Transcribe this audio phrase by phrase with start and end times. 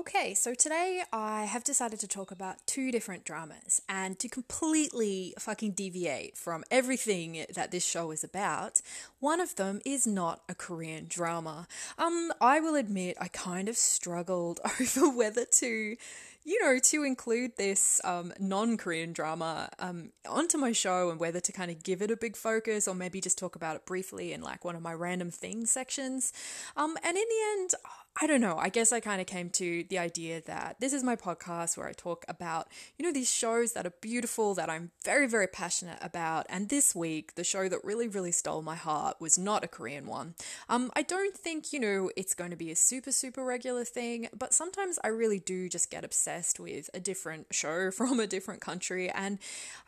[0.00, 5.34] Okay, so today I have decided to talk about two different dramas and to completely
[5.38, 8.80] fucking deviate from everything that this show is about.
[9.18, 11.68] One of them is not a Korean drama.
[11.98, 15.96] Um, I will admit I kind of struggled over whether to
[16.42, 21.38] you know, to include this um, non Korean drama um, onto my show and whether
[21.38, 24.32] to kind of give it a big focus or maybe just talk about it briefly
[24.32, 26.32] in like one of my random things sections.
[26.76, 27.74] Um, and in the end,
[28.16, 28.58] I don't know.
[28.58, 31.86] I guess I kind of came to the idea that this is my podcast where
[31.86, 35.98] I talk about, you know, these shows that are beautiful, that I'm very, very passionate
[36.02, 36.44] about.
[36.50, 40.06] And this week, the show that really, really stole my heart was not a Korean
[40.06, 40.34] one.
[40.68, 44.28] Um, I don't think, you know, it's going to be a super, super regular thing,
[44.36, 48.60] but sometimes I really do just get obsessed with a different show from a different
[48.60, 49.08] country.
[49.08, 49.38] And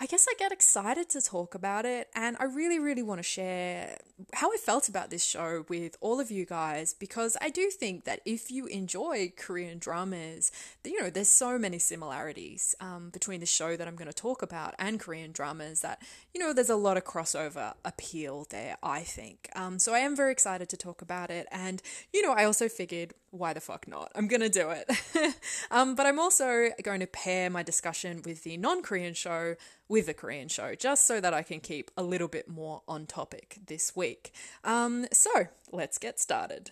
[0.01, 2.09] I guess I get excited to talk about it.
[2.15, 3.99] And I really, really want to share
[4.35, 8.05] how I felt about this show with all of you guys because I do think
[8.05, 10.53] that if you enjoy Korean dramas,
[10.85, 14.43] you know, there's so many similarities um, between the show that I'm going to talk
[14.43, 16.03] about and Korean dramas that,
[16.35, 19.49] you know, there's a lot of crossover appeal there, I think.
[19.55, 21.47] Um, so I am very excited to talk about it.
[21.51, 24.13] And, you know, I also figured, why the fuck not?
[24.15, 25.35] I'm going to do it.
[25.71, 29.57] um, but I'm also going to pair my discussion with the non Korean show
[29.89, 33.07] with the Korean show, just so that I can keep a little bit more on
[33.07, 34.33] topic this week.
[34.65, 35.31] Um, so
[35.71, 36.71] let's get started.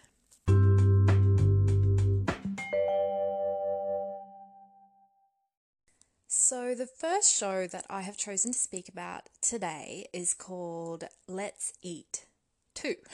[6.50, 11.74] So, the first show that I have chosen to speak about today is called Let's
[11.80, 12.26] Eat
[12.74, 12.96] 2.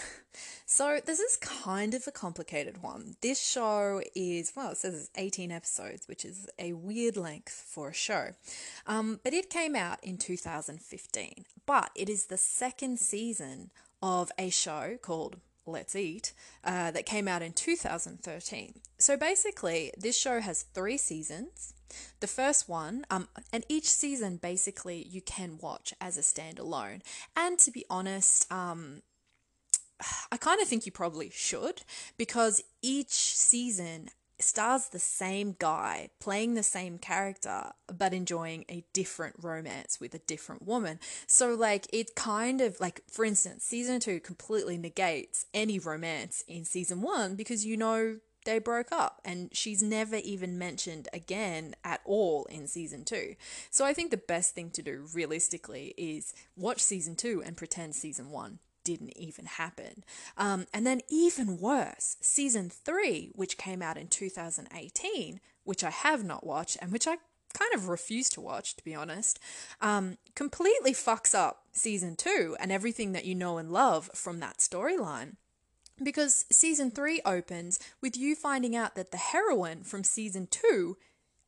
[0.65, 3.17] So, this is kind of a complicated one.
[3.21, 7.91] This show is, well, it says it's 18 episodes, which is a weird length for
[7.91, 8.31] a show.
[8.87, 11.45] Um, but it came out in 2015.
[11.67, 13.71] But it is the second season
[14.03, 15.37] of a show called
[15.67, 16.33] Let's Eat
[16.65, 18.81] uh, that came out in 2013.
[18.99, 21.75] So, basically, this show has three seasons.
[22.21, 27.03] The first one, um, and each season basically you can watch as a standalone.
[27.37, 29.03] And to be honest, um,
[30.33, 31.83] I kind of think you probably should
[32.17, 39.35] because each season stars the same guy playing the same character but enjoying a different
[39.41, 40.99] romance with a different woman.
[41.27, 46.65] So like it kind of like for instance, season 2 completely negates any romance in
[46.65, 52.01] season 1 because you know they broke up and she's never even mentioned again at
[52.07, 53.35] all in season 2.
[53.71, 57.95] So I think the best thing to do realistically is watch season 2 and pretend
[57.95, 60.05] season 1 didn't even happen.
[60.39, 66.23] Um, and then, even worse, season three, which came out in 2018, which I have
[66.23, 67.17] not watched and which I
[67.53, 69.41] kind of refuse to watch, to be honest,
[69.81, 74.59] um, completely fucks up season two and everything that you know and love from that
[74.59, 75.35] storyline.
[76.03, 80.97] Because season three opens with you finding out that the heroine from season two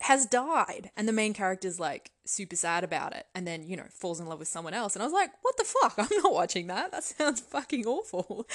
[0.03, 3.87] has died and the main character's like super sad about it and then you know
[3.91, 5.95] falls in love with someone else and i was like what the fuck?
[5.99, 6.93] I'm not watching that.
[6.93, 8.47] That sounds fucking awful.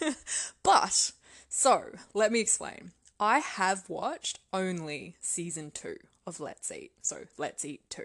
[0.62, 1.12] But
[1.48, 1.84] so
[2.14, 2.92] let me explain.
[3.18, 5.96] I have watched only season two
[6.26, 6.92] of let's eat.
[7.02, 8.04] So let's eat two.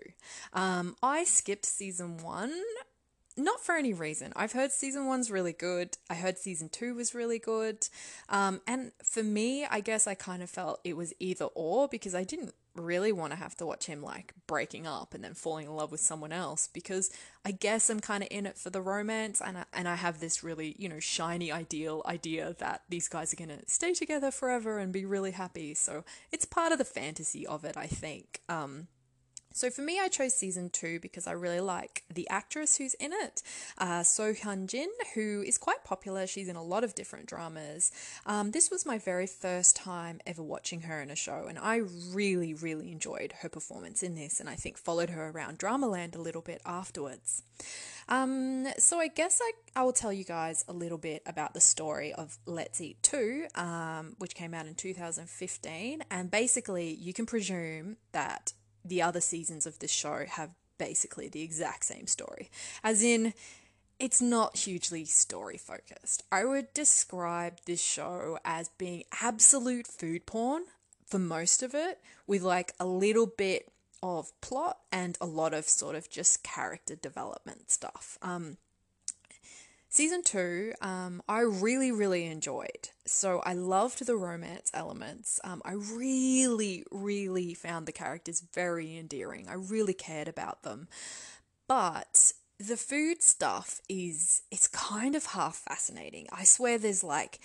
[0.54, 2.54] Um, i skipped season one
[3.38, 4.32] not for any reason.
[4.36, 5.98] I've heard season one's really good.
[6.10, 7.88] I heard season two was really good.
[8.30, 12.16] Um, and for me, I guess I kind of felt it was either or because
[12.16, 15.66] I didn't really want to have to watch him like breaking up and then falling
[15.68, 17.10] in love with someone else because
[17.46, 20.20] I guess I'm kind of in it for the romance and I, and I have
[20.20, 24.31] this really, you know, shiny ideal idea that these guys are going to stay together
[24.31, 25.74] forever and be really happy.
[25.74, 28.42] So it's part of the fantasy of it, I think.
[28.50, 28.88] Um,
[29.56, 33.13] So for me, I chose season two because I really like the actress who's in
[33.13, 33.42] it,
[33.78, 36.28] uh, So Hyun Jin, who is quite popular.
[36.28, 37.90] She's in a lot of different dramas.
[38.25, 41.84] Um, this was my very first time ever watching her in a show, and I
[42.12, 46.22] really, really enjoyed her performance in this, and I think followed her around Dramaland a
[46.22, 47.42] little bit afterwards.
[48.10, 51.62] Um, so I guess I, I will tell you guys a little bit about the
[51.62, 57.25] story of Let's Eat 2, um, which came out in 2015, and basically you can
[57.25, 58.52] presume that
[58.86, 62.50] the other seasons of this show have basically the exact same story.
[62.84, 63.34] As in,
[64.00, 66.24] it's not hugely story focused.
[66.32, 70.64] I would describe this show as being absolute food porn
[71.06, 73.72] for most of it, with like a little bit
[74.04, 78.18] of plot and a lot of sort of just character development stuff.
[78.22, 78.58] Um,
[79.95, 82.89] Season two, um, I really, really enjoyed.
[83.06, 85.39] So I loved the romance elements.
[85.45, 89.47] Um, I really, really found the characters very endearing.
[89.47, 90.89] I really cared about them.
[91.69, 96.27] But the food stuff is, it's kind of half fascinating.
[96.30, 97.39] I swear there's like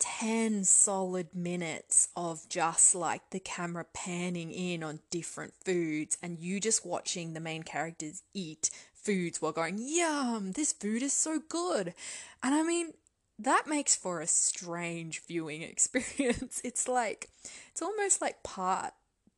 [0.00, 6.58] 10 solid minutes of just like the camera panning in on different foods and you
[6.58, 8.70] just watching the main characters eat
[9.02, 11.94] foods while going, Yum, this food is so good.
[12.42, 12.92] And I mean,
[13.38, 16.60] that makes for a strange viewing experience.
[16.64, 17.30] It's like,
[17.70, 18.94] it's almost like part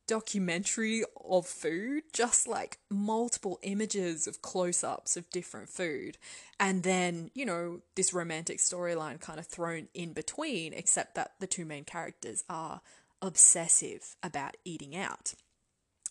[0.07, 6.17] documentary of food, just like multiple images of close ups of different food.
[6.59, 11.47] And then, you know, this romantic storyline kind of thrown in between, except that the
[11.47, 12.81] two main characters are
[13.21, 15.33] obsessive about eating out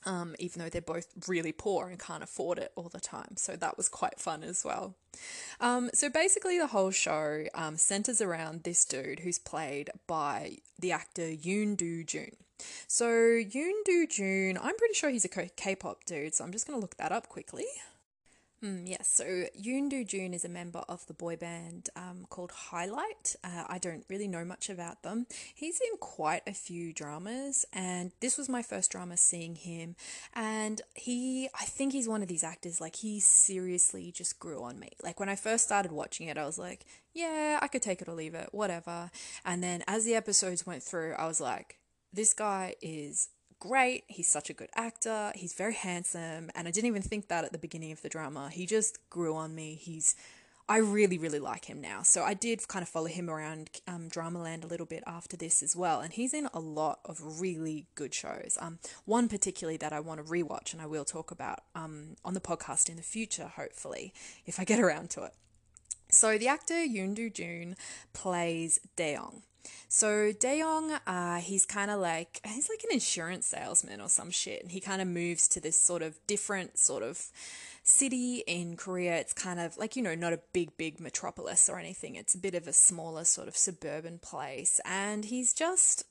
[0.06, 3.36] um, even though they're both really poor and can't afford it all the time.
[3.36, 4.94] So that was quite fun as well.
[5.60, 10.92] Um, so basically, the whole show um, centers around this dude who's played by the
[10.92, 12.32] actor Yoon Do Jun.
[12.86, 16.66] So Yoon Do Jun, I'm pretty sure he's a K pop dude, so I'm just
[16.66, 17.66] going to look that up quickly.
[18.64, 19.24] Mm, yes, so
[19.60, 23.36] Yoon Do Jun is a member of the boy band um, called Highlight.
[23.44, 25.26] Uh, I don't really know much about them.
[25.54, 29.96] He's in quite a few dramas, and this was my first drama seeing him.
[30.34, 34.78] And he, I think he's one of these actors, like, he seriously just grew on
[34.78, 34.92] me.
[35.02, 38.08] Like, when I first started watching it, I was like, yeah, I could take it
[38.08, 39.10] or leave it, whatever.
[39.44, 41.80] And then as the episodes went through, I was like,
[42.14, 43.28] this guy is
[43.60, 44.04] great.
[44.08, 45.32] He's such a good actor.
[45.34, 46.50] He's very handsome.
[46.54, 48.50] And I didn't even think that at the beginning of the drama.
[48.50, 49.74] He just grew on me.
[49.74, 50.14] He's,
[50.68, 52.02] I really, really like him now.
[52.02, 55.62] So I did kind of follow him around um, Dramaland a little bit after this
[55.62, 56.00] as well.
[56.00, 58.56] And he's in a lot of really good shows.
[58.60, 62.34] Um, one particularly that I want to rewatch and I will talk about um, on
[62.34, 64.12] the podcast in the future, hopefully,
[64.46, 65.32] if I get around to it.
[66.10, 67.76] So the actor Yoon Do Jun
[68.12, 69.42] plays Daeyoung.
[69.88, 74.62] So Daeyoung, uh, he's kind of like he's like an insurance salesman or some shit,
[74.62, 77.26] and he kind of moves to this sort of different sort of
[77.82, 79.16] city in Korea.
[79.16, 82.16] It's kind of like you know not a big big metropolis or anything.
[82.16, 86.04] It's a bit of a smaller sort of suburban place, and he's just.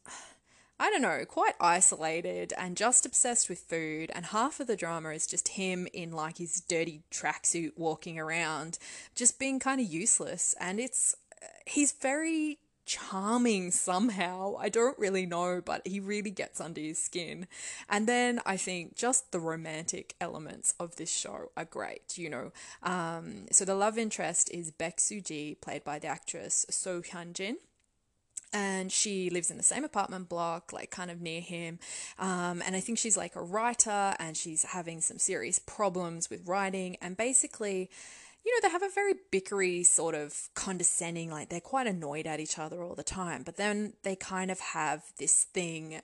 [0.79, 4.11] I don't know, quite isolated and just obsessed with food.
[4.13, 8.79] And half of the drama is just him in like his dirty tracksuit walking around,
[9.15, 10.55] just being kind of useless.
[10.59, 11.15] And it's,
[11.67, 14.55] he's very charming somehow.
[14.59, 17.47] I don't really know, but he really gets under his skin.
[17.89, 22.51] And then I think just the romantic elements of this show are great, you know.
[22.81, 27.57] Um, so the love interest is Baek Soo-ji, played by the actress So Hyun-jin
[28.53, 31.79] and she lives in the same apartment block, like kind of near him.
[32.19, 36.47] Um, and I think she's like a writer and she's having some serious problems with
[36.47, 36.95] writing.
[37.01, 37.89] And basically,
[38.45, 42.39] you know, they have a very bickery sort of condescending, like they're quite annoyed at
[42.39, 43.43] each other all the time.
[43.43, 46.01] But then they kind of have this thing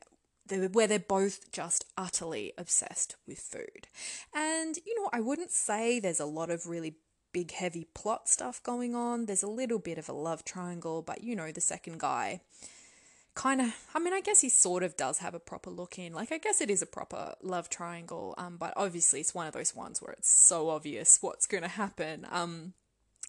[0.72, 3.88] where they're both just utterly obsessed with food.
[4.34, 6.96] And, you know, I wouldn't say there's a lot of really
[7.32, 9.26] big, heavy plot stuff going on.
[9.26, 12.42] There's a little bit of a love triangle, but, you know, the second guy
[13.40, 16.12] kind of i mean i guess he sort of does have a proper look in
[16.12, 19.54] like i guess it is a proper love triangle um but obviously it's one of
[19.54, 22.74] those ones where it's so obvious what's going to happen um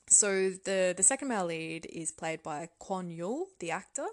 [0.09, 4.07] so the the second male lead is played by Kwon Yul, the actor.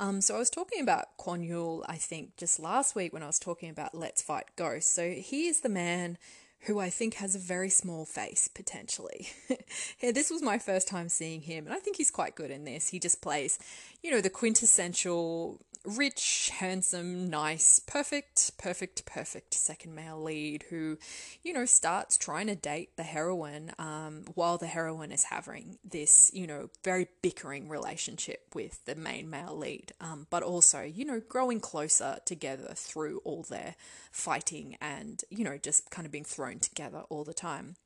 [0.00, 3.26] Um, so I was talking about Kwon Yul, I think, just last week when I
[3.26, 4.90] was talking about Let's Fight Ghosts.
[4.90, 6.16] So he is the man
[6.64, 9.28] who I think has a very small face potentially.
[10.00, 12.64] yeah, this was my first time seeing him, and I think he's quite good in
[12.64, 12.88] this.
[12.88, 13.58] He just plays,
[14.04, 20.98] you know, the quintessential rich, handsome, nice, perfect, perfect, perfect second male lead who,
[21.42, 26.30] you know, starts trying to date the heroine um, while the heroine is having this,
[26.34, 31.20] you know, very bickering relationship with the main male lead, um, but also, you know,
[31.26, 33.74] growing closer together through all their
[34.10, 37.76] fighting and, you know, just kind of being thrown together all the time.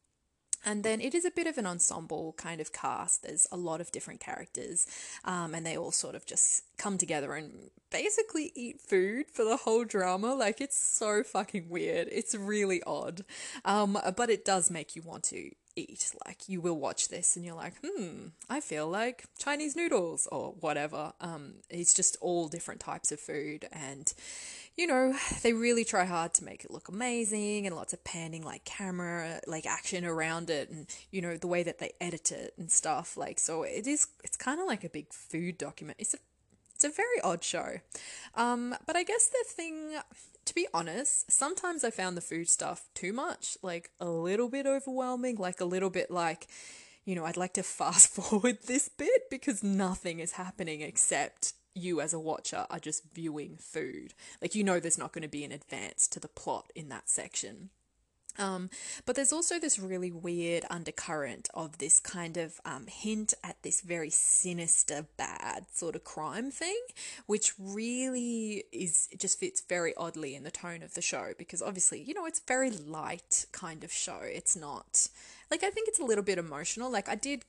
[0.69, 3.23] And then it is a bit of an ensemble kind of cast.
[3.23, 4.87] There's a lot of different characters,
[5.25, 9.57] um, and they all sort of just come together and basically eat food for the
[9.57, 10.35] whole drama.
[10.35, 12.09] Like, it's so fucking weird.
[12.13, 13.25] It's really odd.
[13.65, 16.13] Um, but it does make you want to eat.
[16.27, 20.55] Like, you will watch this and you're like, hmm, I feel like Chinese noodles or
[20.61, 21.13] whatever.
[21.21, 24.13] Um, it's just all different types of food and
[24.79, 28.45] you know, they really try hard to make it look amazing and lots of panning,
[28.45, 32.55] like camera, like action around it, and you know, the way that they edit it
[32.57, 33.17] and stuff.
[33.17, 35.99] Like, so it is, it's kind of like a big food document.
[36.01, 36.19] It's a,
[36.75, 37.81] it's a very odd show.
[38.37, 39.95] Um, but I guess the thing,
[40.49, 44.67] to be honest, sometimes I found the food stuff too much, like a little bit
[44.67, 46.47] overwhelming, like a little bit like,
[47.05, 52.01] you know, I'd like to fast forward this bit because nothing is happening except you
[52.01, 54.15] as a watcher are just viewing food.
[54.41, 57.11] Like you know there's not going to be an advance to the plot in that
[57.11, 57.69] section.
[58.39, 58.71] Um,
[59.05, 63.81] but there's also this really weird undercurrent of this kind of um, hint at this
[63.81, 66.79] very sinister, bad sort of crime thing,
[67.27, 72.01] which really is just fits very oddly in the tone of the show because obviously,
[72.01, 74.21] you know, it's very light kind of show.
[74.23, 75.09] It's not
[75.51, 76.91] like I think it's a little bit emotional.
[76.91, 77.45] Like I did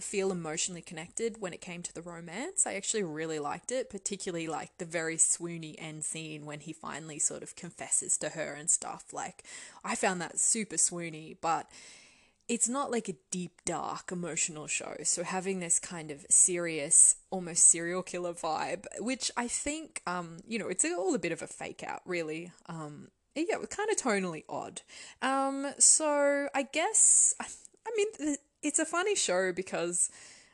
[0.00, 2.66] feel emotionally connected when it came to the romance.
[2.66, 7.18] I actually really liked it, particularly like the very swoony end scene when he finally
[7.18, 9.12] sort of confesses to her and stuff.
[9.12, 9.44] Like,
[9.84, 11.70] I found that super swoony, but
[12.48, 14.96] it's not like a deep, dark, emotional show.
[15.04, 20.58] So having this kind of serious, almost serial killer vibe, which I think, um, you
[20.58, 22.52] know, it's all a bit of a fake out, really.
[22.66, 24.82] Um, yeah, kind of tonally odd.
[25.22, 27.46] Um, so I guess, I
[27.96, 30.10] mean, it's a funny show because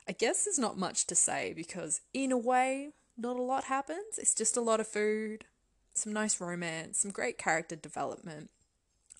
[0.08, 4.18] I guess there's not much to say because, in a way, not a lot happens.
[4.18, 5.44] It's just a lot of food,
[5.94, 8.50] some nice romance, some great character development.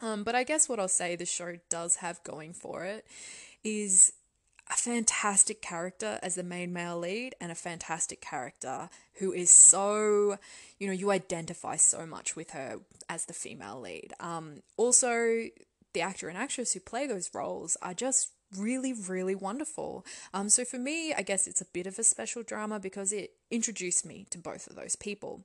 [0.02, 3.06] Um, but I guess what I'll say the show does have going for it
[3.62, 4.12] is
[4.70, 10.38] a fantastic character as the main male lead and a fantastic character who is so,
[10.78, 12.78] you know, you identify so much with her
[13.08, 14.12] as the female lead.
[14.20, 15.48] Um, also,
[15.92, 20.04] the actor and actress who play those roles are just really, really wonderful.
[20.34, 23.32] Um, so for me, I guess it's a bit of a special drama because it
[23.50, 25.42] introduced me to both of those people.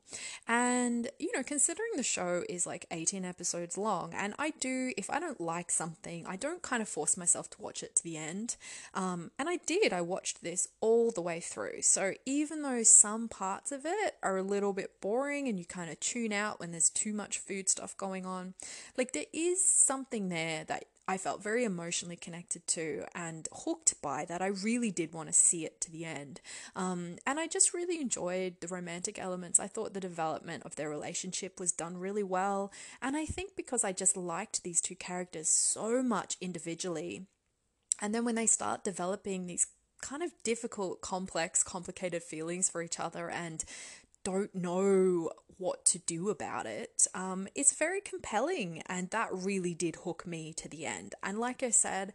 [0.48, 5.10] And, you know, considering the show is like 18 episodes long, and I do, if
[5.10, 8.18] I don't like something, I don't kind of force myself to watch it to the
[8.18, 8.56] end.
[8.94, 11.82] Um, and I did, I watched this all the way through.
[11.82, 15.90] So even though some parts of it are a little bit boring and you kind
[15.90, 18.54] of tune out when there's too much food stuff going on,
[18.98, 24.26] like there is something there that I felt very emotionally connected to and hooked by
[24.26, 26.42] that I really did want to see it to the end.
[26.76, 29.60] Um, and I just really enjoyed the romantic elements.
[29.60, 32.72] I thought the development of their relationship was done really well.
[33.02, 37.28] And I think because I just liked these two characters so much individually.
[38.02, 39.68] And then when they start developing these
[40.02, 43.64] kind of difficult, complex, complicated feelings for each other and
[44.26, 48.82] don't know what to do about it, um, it's very compelling.
[48.88, 51.16] And that really did hook me to the end.
[51.24, 52.12] And like I said,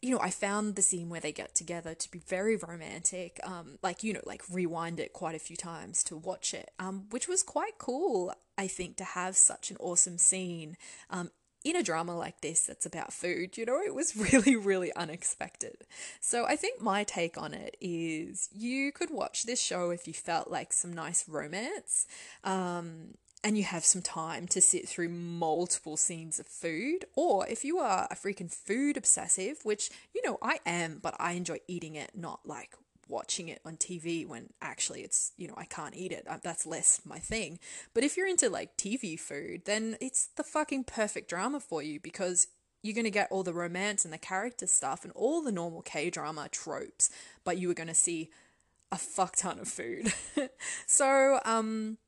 [0.00, 3.38] you know, I found the scene where they get together to be very romantic.
[3.44, 7.06] Um, like, you know, like rewind it quite a few times to watch it, um,
[7.10, 10.76] which was quite cool, I think, to have such an awesome scene
[11.08, 11.30] um,
[11.64, 15.84] in a drama like this that's about food, you know, it was really, really unexpected.
[16.20, 20.14] So I think my take on it is you could watch this show if you
[20.14, 22.06] felt like some nice romance.
[22.44, 23.14] Um,
[23.44, 27.78] and you have some time to sit through multiple scenes of food, or if you
[27.78, 32.12] are a freaking food obsessive, which you know I am, but I enjoy eating it,
[32.14, 32.76] not like
[33.12, 36.26] watching it on TV when actually it's, you know, I can't eat it.
[36.28, 37.60] Uh, that's less my thing.
[37.94, 42.00] But if you're into like TV food, then it's the fucking perfect drama for you
[42.00, 42.48] because
[42.82, 45.82] you're going to get all the romance and the character stuff and all the normal
[45.82, 47.10] K drama tropes,
[47.44, 48.30] but you are going to see
[48.90, 50.12] a fuck ton of food.
[50.86, 51.98] so, um,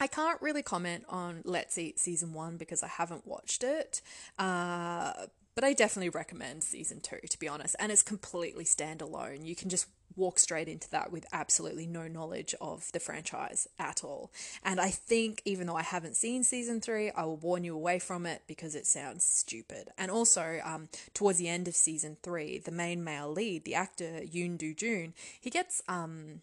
[0.00, 4.02] I can't really comment on Let's Eat season one because I haven't watched it.
[4.38, 5.12] Uh,
[5.54, 7.76] but I definitely recommend season two, to be honest.
[7.78, 9.46] And it's completely standalone.
[9.46, 14.04] You can just walk straight into that with absolutely no knowledge of the franchise at
[14.04, 14.30] all.
[14.64, 17.98] And I think, even though I haven't seen season three, I will warn you away
[17.98, 19.88] from it because it sounds stupid.
[19.98, 24.20] And also, um, towards the end of season three, the main male lead, the actor
[24.22, 26.40] Yoon Do Jun, he gets um,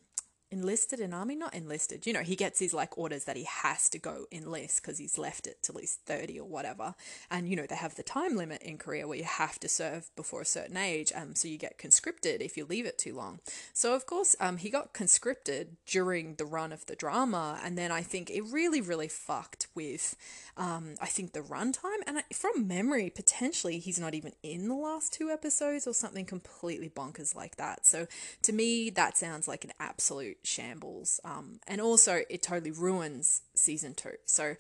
[0.52, 2.06] enlisted in army, not enlisted.
[2.06, 5.18] You know, he gets his like orders that he has to go enlist because he's
[5.18, 6.94] left it till he's 30 or whatever.
[7.30, 10.12] And, you know, they have the time limit in Korea where you have to serve
[10.16, 11.12] before a certain age.
[11.16, 13.40] Um, so you get conscripted if you leave it too long.
[13.74, 17.60] So, of course, um, he got conscripted during the run of the drama.
[17.64, 20.18] And then I think it really, really fucked with,
[20.58, 22.02] um, I think the runtime.
[22.06, 26.26] And I, from memory, potentially he's not even in the last two episodes or something
[26.26, 27.86] completely bonkers like that.
[27.86, 28.08] So
[28.42, 31.20] to me, that sounds like an absolute shambles.
[31.24, 34.16] Um, and also, it totally ruins season two.
[34.26, 34.56] So,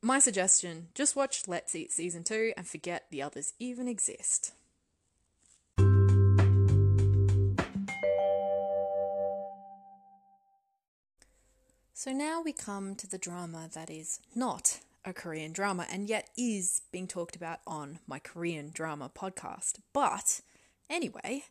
[0.00, 4.52] my suggestion just watch Let's Eat season two and forget the others even exist.
[12.04, 16.30] So now we come to the drama that is not a Korean drama and yet
[16.36, 19.74] is being talked about on my Korean drama podcast.
[19.92, 20.40] But
[20.92, 21.44] Anyway,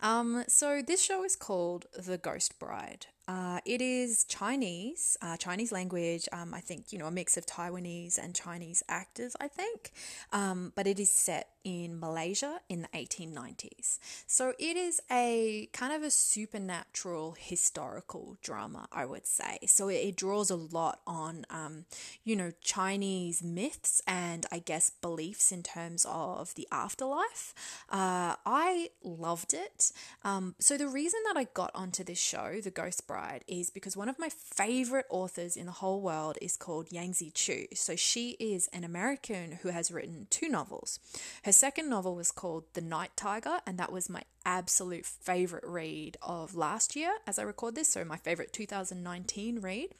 [0.00, 3.06] um, so this show is called The Ghost Bride.
[3.28, 6.26] Uh, it is Chinese, uh, Chinese language.
[6.32, 9.36] Um, I think you know a mix of Taiwanese and Chinese actors.
[9.38, 9.92] I think,
[10.32, 13.98] um, but it is set in Malaysia in the 1890s.
[14.26, 19.58] So it is a kind of a supernatural historical drama, I would say.
[19.66, 21.84] So it, it draws a lot on, um,
[22.24, 27.54] you know, Chinese myths and I guess beliefs in terms of the afterlife.
[27.90, 29.92] Uh, I loved it.
[30.24, 33.96] Um, so the reason that I got onto this show, The Ghost Bride, is because
[33.96, 37.66] one of my favorite authors in the whole world is called Yangsze Choo.
[37.74, 40.98] So she is an American who has written two novels.
[41.44, 46.16] Her second novel was called The Night Tiger, and that was my absolute favorite read
[46.22, 47.92] of last year as I record this.
[47.92, 49.94] So, my favorite 2019 read.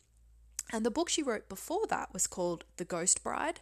[0.72, 3.60] And the book she wrote before that was called The Ghost Bride.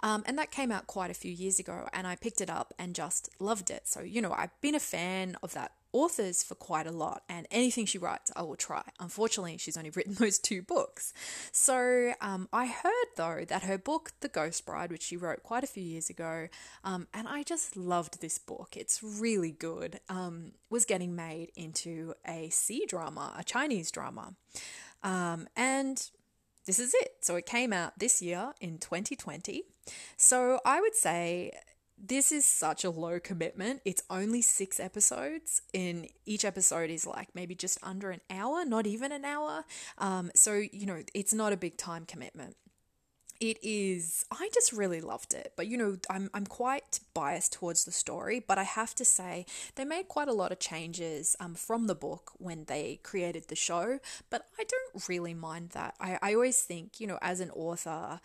[0.00, 1.88] Um, and that came out quite a few years ago.
[1.92, 3.86] And I picked it up and just loved it.
[3.86, 7.46] So, you know, I've been a fan of that authors for quite a lot, and
[7.50, 8.82] anything she writes, I will try.
[9.00, 11.12] Unfortunately, she's only written those two books.
[11.52, 15.64] So um, I heard, though, that her book, The Ghost Bride, which she wrote quite
[15.64, 16.48] a few years ago,
[16.84, 18.76] um, and I just loved this book.
[18.76, 24.34] It's really good, um, was getting made into a C drama, a Chinese drama.
[25.02, 26.10] Um, and
[26.68, 27.16] this is it.
[27.22, 29.62] So it came out this year in 2020.
[30.18, 31.52] So I would say
[31.96, 33.80] this is such a low commitment.
[33.86, 38.86] It's only six episodes, and each episode is like maybe just under an hour, not
[38.86, 39.64] even an hour.
[39.96, 42.54] Um, so, you know, it's not a big time commitment.
[43.40, 45.52] It is, I just really loved it.
[45.56, 49.46] But, you know, I'm, I'm quite biased towards the story, but I have to say
[49.76, 53.54] they made quite a lot of changes um, from the book when they created the
[53.54, 54.00] show.
[54.28, 55.94] But I don't really mind that.
[56.00, 58.20] I, I always think, you know, as an author,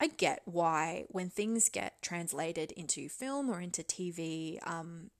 [0.00, 5.10] I get why when things get translated into film or into TV, um,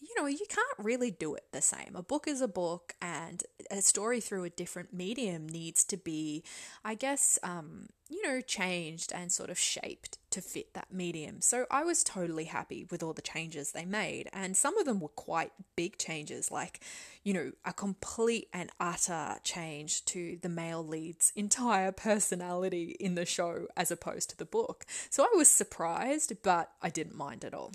[0.00, 1.94] you know, you can't really do it the same.
[1.94, 6.42] A book is a book, and a story through a different medium needs to be,
[6.82, 11.42] I guess, um, you know, changed and sort of shaped to fit that medium.
[11.42, 15.00] So I was totally happy with all the changes they made, and some of them
[15.00, 16.80] were quite big changes, like,
[17.22, 23.26] you know, a complete and utter change to the male lead's entire personality in the
[23.26, 24.86] show as opposed to the book.
[25.10, 27.72] So I was surprised, but I didn't mind at all.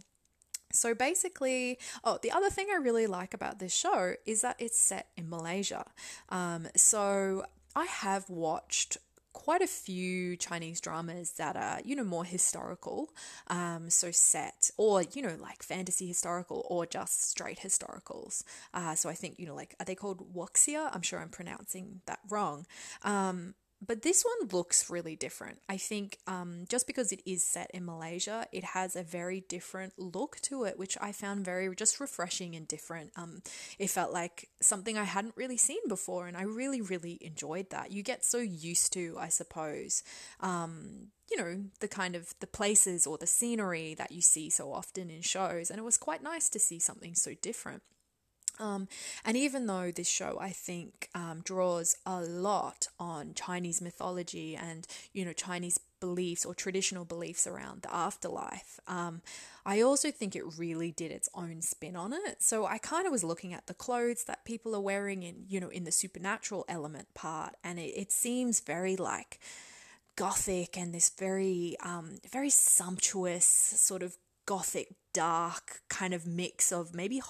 [0.75, 4.79] So basically, oh, the other thing I really like about this show is that it's
[4.79, 5.85] set in Malaysia.
[6.29, 8.97] Um, so I have watched
[9.33, 13.13] quite a few Chinese dramas that are, you know, more historical,
[13.47, 18.43] um, so set, or, you know, like fantasy historical or just straight historicals.
[18.73, 20.89] Uh, so I think, you know, like, are they called wuxia?
[20.93, 22.65] I'm sure I'm pronouncing that wrong.
[23.03, 25.59] Um, but this one looks really different.
[25.67, 29.93] I think um, just because it is set in Malaysia, it has a very different
[29.97, 33.11] look to it, which I found very just refreshing and different.
[33.15, 33.41] Um,
[33.77, 37.91] it felt like something I hadn't really seen before, and I really, really enjoyed that.
[37.91, 40.03] You get so used to, I suppose,
[40.39, 44.71] um, you know, the kind of the places or the scenery that you see so
[44.71, 47.83] often in shows, and it was quite nice to see something so different.
[48.59, 48.87] Um,
[49.23, 54.87] and even though this show, I think, um, draws a lot on Chinese mythology and,
[55.13, 59.21] you know, Chinese beliefs or traditional beliefs around the afterlife, um,
[59.65, 62.41] I also think it really did its own spin on it.
[62.41, 65.59] So I kind of was looking at the clothes that people are wearing in, you
[65.59, 69.39] know, in the supernatural element part, and it, it seems very like
[70.15, 76.93] gothic and this very, um, very sumptuous sort of gothic dark kind of mix of
[76.93, 77.21] maybe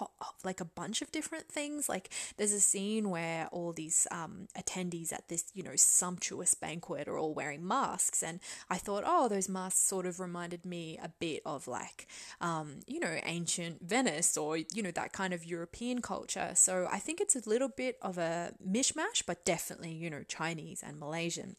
[0.44, 1.88] like a bunch of different things.
[1.88, 7.08] Like there's a scene where all these um, attendees at this, you know, sumptuous banquet
[7.08, 8.24] are all wearing masks.
[8.24, 8.40] And
[8.72, 12.08] I thought, oh, those masks sort of reminded me a bit of like,
[12.42, 16.54] um, you know, ancient Venice or, you know, that kind of European culture.
[16.56, 20.82] So I think it's a little bit of a mishmash, but definitely, you know, Chinese
[20.84, 21.56] and Malaysian.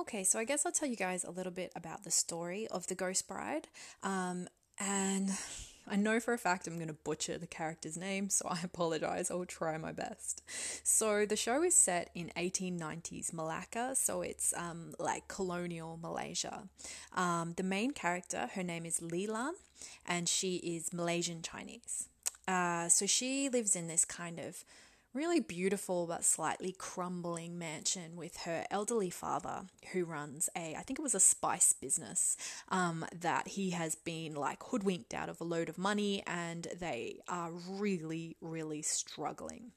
[0.00, 2.86] Okay, so I guess I'll tell you guys a little bit about the story of
[2.86, 3.68] the Ghost Bride.
[4.02, 5.30] Um, and
[5.86, 9.30] I know for a fact I'm going to butcher the character's name, so I apologize.
[9.30, 10.42] I will try my best.
[10.82, 16.62] So the show is set in 1890s Malacca, so it's um, like colonial Malaysia.
[17.14, 19.52] Um, the main character, her name is Li Lan,
[20.06, 22.08] and she is Malaysian Chinese.
[22.48, 24.64] Uh, so she lives in this kind of
[25.12, 30.98] really beautiful but slightly crumbling mansion with her elderly father who runs a i think
[30.98, 32.36] it was a spice business
[32.68, 37.18] um, that he has been like hoodwinked out of a load of money and they
[37.28, 39.72] are really really struggling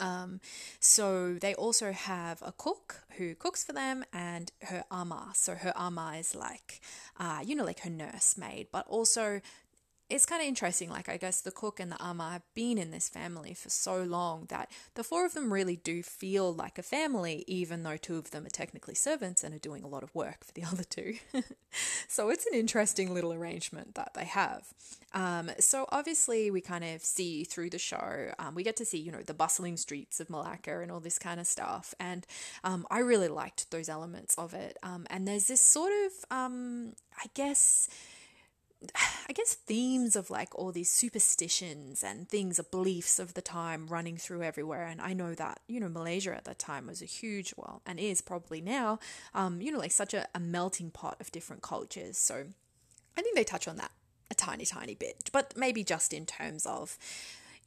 [0.00, 0.40] um,
[0.80, 5.30] so they also have a cook who cooks for them and her ama.
[5.34, 6.80] So her ama is like,
[7.18, 9.40] uh, you know, like her nursemaid, but also
[10.10, 10.90] it's kind of interesting.
[10.90, 14.02] Like, I guess the cook and the ama have been in this family for so
[14.02, 18.16] long that the four of them really do feel like a family, even though two
[18.16, 20.84] of them are technically servants and are doing a lot of work for the other
[20.84, 21.14] two.
[22.08, 24.74] so it's an interesting little arrangement that they have.
[25.14, 28.98] Um, so obviously, we kind of see through the show, um, we get to see,
[28.98, 31.94] you know, the bustling streets of Malacca and all this kind of stuff.
[31.98, 32.26] And
[32.62, 34.76] um, I really liked those elements of it.
[34.82, 37.88] Um, and there's this sort of, um, I guess,
[39.28, 43.86] I guess themes of like all these superstitions and things, or beliefs of the time
[43.86, 44.86] running through everywhere.
[44.86, 47.98] And I know that, you know, Malaysia at that time was a huge, well, and
[47.98, 48.98] is probably now,
[49.34, 52.18] um, you know, like such a, a melting pot of different cultures.
[52.18, 52.44] So
[53.16, 53.92] I think they touch on that
[54.30, 56.98] a tiny, tiny bit, but maybe just in terms of,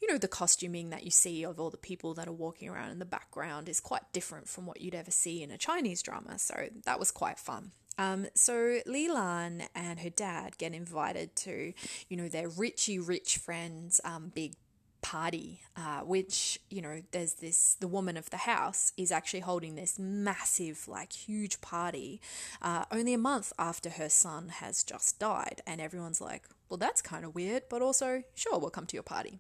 [0.01, 2.91] you know, the costuming that you see of all the people that are walking around
[2.91, 6.37] in the background is quite different from what you'd ever see in a Chinese drama.
[6.37, 7.71] So that was quite fun.
[7.97, 11.73] Um, so Li Lan and her dad get invited to,
[12.09, 14.53] you know, their richy rich friend's um, big
[15.01, 19.75] party, uh, which, you know, there's this, the woman of the house is actually holding
[19.75, 22.21] this massive, like, huge party
[22.61, 25.61] uh, only a month after her son has just died.
[25.65, 29.03] And everyone's like, well, that's kind of weird, but also, sure, we'll come to your
[29.03, 29.39] party.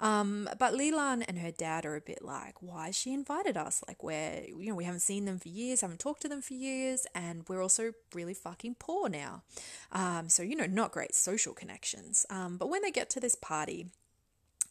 [0.00, 3.56] Um, but Li Lan and her dad are a bit like, why has she invited
[3.56, 3.84] us?
[3.86, 6.54] Like, we're, you know, we haven't seen them for years, haven't talked to them for
[6.54, 9.44] years, and we're also really fucking poor now.
[9.92, 12.26] Um, so, you know, not great social connections.
[12.28, 13.86] Um, but when they get to this party,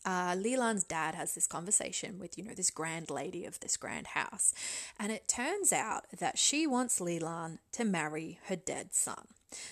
[0.06, 3.78] uh, Li Lan's dad has this conversation with, you know, this grand lady of this
[3.78, 4.54] grand house.
[5.00, 9.28] And it turns out that she wants Li Lan to marry her dead son.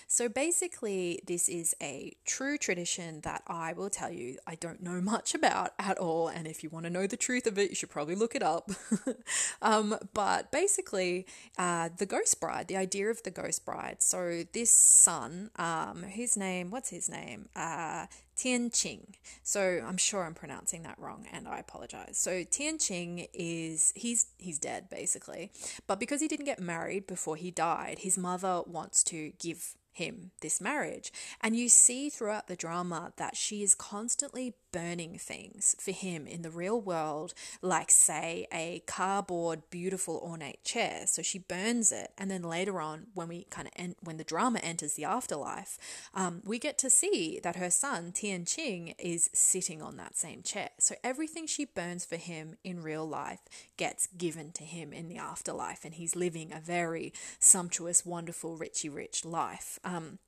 [0.06, 5.00] So basically, this is a true tradition that I will tell you I don't know
[5.12, 6.28] much about at all.
[6.28, 8.42] And if you want to know the truth of it, you should probably look it
[8.42, 8.70] up.
[9.62, 11.26] um, but basically,
[11.58, 13.96] uh, the ghost bride, the idea of the ghost bride.
[14.00, 17.48] So this son, um, his name, what's his name?
[17.54, 19.14] Uh, Tian Qing.
[19.42, 22.16] So I'm sure I'm pronouncing that wrong and I apologize.
[22.16, 25.50] So Tian Qing is he's he's dead basically.
[25.86, 30.30] But because he didn't get married before he died, his mother wants to give him
[30.40, 31.12] this marriage.
[31.40, 36.42] And you see throughout the drama that she is constantly burning things for him in
[36.42, 41.02] the real world, like, say, a cardboard, beautiful, ornate chair.
[41.06, 42.12] So she burns it.
[42.16, 45.78] And then later on, when we kind of en- when the drama enters the afterlife,
[46.14, 50.42] um, we get to see that her son, Tian Qing, is sitting on that same
[50.42, 50.70] chair.
[50.78, 53.40] So everything she burns for him in real life
[53.76, 55.84] gets given to him in the afterlife.
[55.84, 59.78] And he's living a very sumptuous, wonderful, richy rich life.
[59.84, 60.18] Um,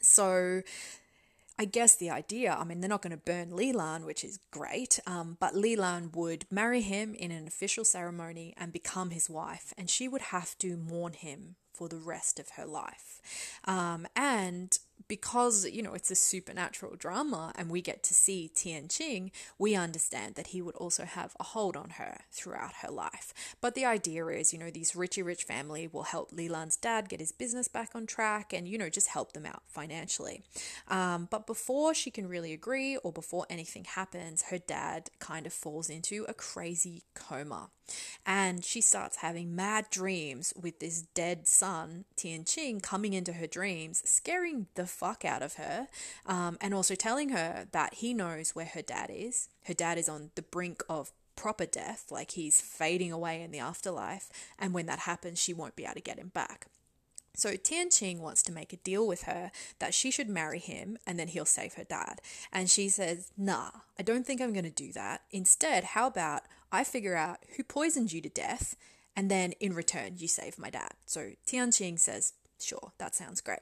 [0.00, 0.62] so
[1.58, 4.38] I guess the idea, I mean, they're not going to burn Li Lan, which is
[4.52, 9.28] great, um, but Li Lan would marry him in an official ceremony and become his
[9.28, 13.20] wife, and she would have to mourn him for the rest of her life.
[13.64, 18.88] Um, and because, you know, it's a supernatural drama and we get to see Tian
[18.88, 23.32] Qing, we understand that he would also have a hold on her throughout her life.
[23.60, 27.08] But the idea is, you know, these richy rich family will help Li Lan's dad
[27.08, 30.42] get his business back on track and, you know, just help them out financially.
[30.88, 35.52] Um, but before she can really agree or before anything happens, her dad kind of
[35.52, 37.70] falls into a crazy coma.
[38.26, 43.46] And she starts having mad dreams with this dead son, Tian Qing, coming into her
[43.46, 45.88] dreams, scaring the fuck out of her,
[46.26, 49.48] um, and also telling her that he knows where her dad is.
[49.64, 53.60] Her dad is on the brink of proper death, like he's fading away in the
[53.60, 56.66] afterlife, and when that happens, she won't be able to get him back.
[57.34, 60.98] So Tian Qing wants to make a deal with her that she should marry him
[61.06, 62.20] and then he'll save her dad.
[62.52, 65.22] And she says, Nah, I don't think I'm going to do that.
[65.30, 68.74] Instead, how about I figure out who poisoned you to death
[69.14, 70.92] and then in return you save my dad.
[71.06, 73.60] So Tian Qing says, Sure, that sounds great.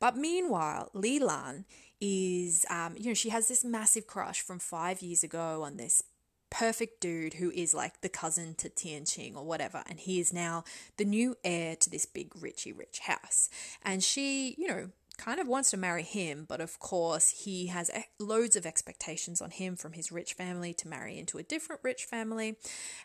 [0.00, 1.64] But meanwhile, Li Lan
[2.00, 6.02] is, um, you know, she has this massive crush from five years ago on this
[6.50, 10.32] perfect dude who is like the cousin to Tian Qing or whatever, and he is
[10.32, 10.64] now
[10.96, 13.48] the new heir to this big richy rich house.
[13.82, 17.90] And she, you know, kind of wants to marry him, but of course he has
[18.18, 22.04] loads of expectations on him from his rich family to marry into a different rich
[22.04, 22.56] family.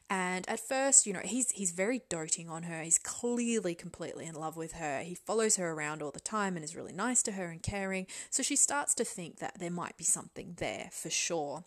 [0.10, 2.82] And at first, you know, he's he's very doting on her.
[2.82, 5.02] He's clearly completely in love with her.
[5.02, 8.08] He follows her around all the time and is really nice to her and caring.
[8.30, 11.64] So she starts to think that there might be something there for sure.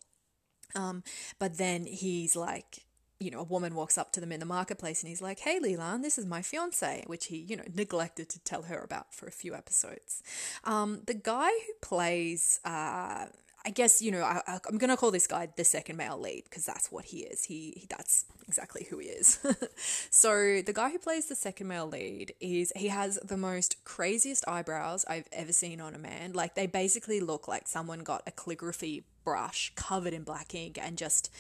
[0.75, 1.03] Um,
[1.39, 2.85] but then he's like,
[3.25, 5.59] you know, a woman walks up to them in the marketplace and he's like, Hey,
[5.59, 9.15] Li Lan, this is my fiance, which he, you know, neglected to tell her about
[9.15, 10.23] for a few episodes.
[10.65, 13.27] Um, the guy who plays, uh,
[13.67, 16.45] I guess, you know, I, am going to call this guy the second male lead
[16.45, 17.45] because that's what he is.
[17.45, 19.39] He, he That's exactly who he is.
[20.11, 24.47] so the guy who plays the second male lead is, he has the most craziest
[24.47, 26.35] eyebrows I've ever seen on a man.
[26.35, 30.99] Like, they basically look like someone got a calligraphy brush covered in black ink and
[30.99, 31.31] just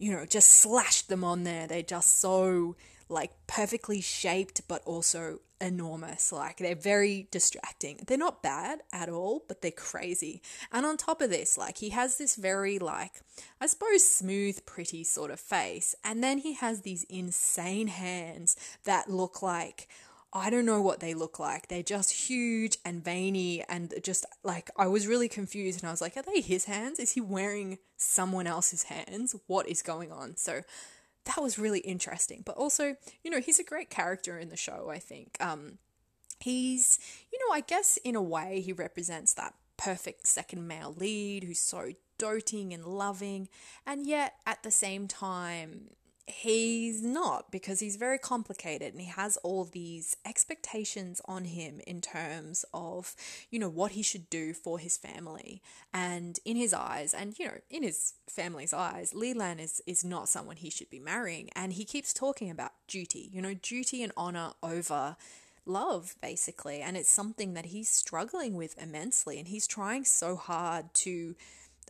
[0.00, 1.66] you know, just slashed them on there.
[1.66, 2.74] They're just so
[3.08, 6.32] like perfectly shaped, but also enormous.
[6.32, 8.00] Like they're very distracting.
[8.06, 10.40] They're not bad at all, but they're crazy.
[10.72, 13.20] And on top of this, like he has this very like
[13.60, 19.10] I suppose smooth, pretty sort of face, and then he has these insane hands that
[19.10, 19.86] look like
[20.32, 21.68] I don't know what they look like.
[21.68, 26.00] They're just huge and veiny and just like I was really confused and I was
[26.00, 27.00] like, are they his hands?
[27.00, 29.34] Is he wearing someone else's hands?
[29.48, 30.36] What is going on?
[30.36, 30.62] So
[31.24, 32.42] that was really interesting.
[32.44, 35.36] But also, you know, he's a great character in the show, I think.
[35.40, 35.78] Um
[36.38, 36.98] he's,
[37.32, 41.58] you know, I guess in a way he represents that perfect second male lead who's
[41.58, 43.48] so doting and loving
[43.86, 45.88] and yet at the same time
[46.30, 52.00] he's not because he's very complicated and he has all these expectations on him in
[52.00, 53.14] terms of
[53.50, 55.62] you know what he should do for his family.
[55.92, 60.04] And in his eyes and you know in his family's eyes Li Lan is is
[60.04, 61.50] not someone he should be marrying.
[61.54, 65.16] And he keeps talking about duty you know duty and honor over
[65.66, 66.80] love basically.
[66.80, 69.38] And it's something that he's struggling with immensely.
[69.38, 71.34] And he's trying so hard to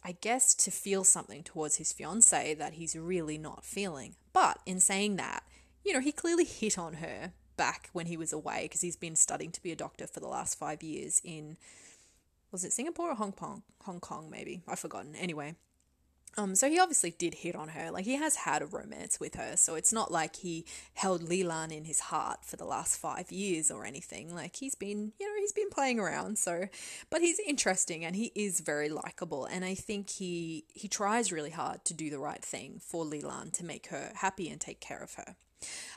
[0.05, 4.17] I guess, to feel something towards his fiancee that he's really not feeling.
[4.33, 5.43] But in saying that,
[5.85, 9.17] you know, he clearly hit on her back when he was away because he's been
[9.17, 11.59] studying to be a doctor for the last five years in,
[12.51, 13.63] was it Singapore or Hong Kong?
[13.83, 14.63] Hong Kong, maybe.
[14.67, 15.15] I've forgotten.
[15.15, 15.57] Anyway,
[16.37, 17.91] um, so he obviously did hit on her.
[17.91, 20.65] Like he has had a romance with her, so it's not like he
[20.95, 24.35] held Li Lan in his heart for the last five years or anything.
[24.35, 26.39] Like he's been, you know, he's been playing around.
[26.39, 26.69] So,
[27.11, 31.51] but he's interesting and he is very likable, and I think he he tries really
[31.51, 34.81] hard to do the right thing for Li Lan to make her happy and take
[34.81, 35.37] care of her.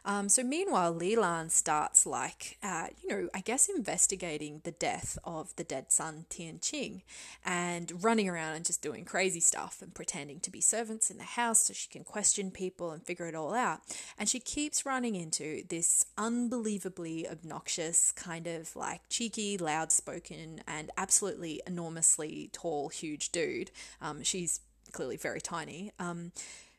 [0.05, 5.17] Um, so meanwhile, Li Lan starts like, uh, you know, I guess investigating the death
[5.23, 7.01] of the dead son Tian Qing,
[7.45, 11.23] and running around and just doing crazy stuff and pretending to be servants in the
[11.23, 13.79] house so she can question people and figure it all out.
[14.17, 20.91] And she keeps running into this unbelievably obnoxious, kind of like cheeky, loud spoken, and
[20.97, 23.71] absolutely enormously tall, huge dude.
[24.01, 24.59] Um, she's
[24.91, 25.91] clearly very tiny.
[25.99, 26.31] Um,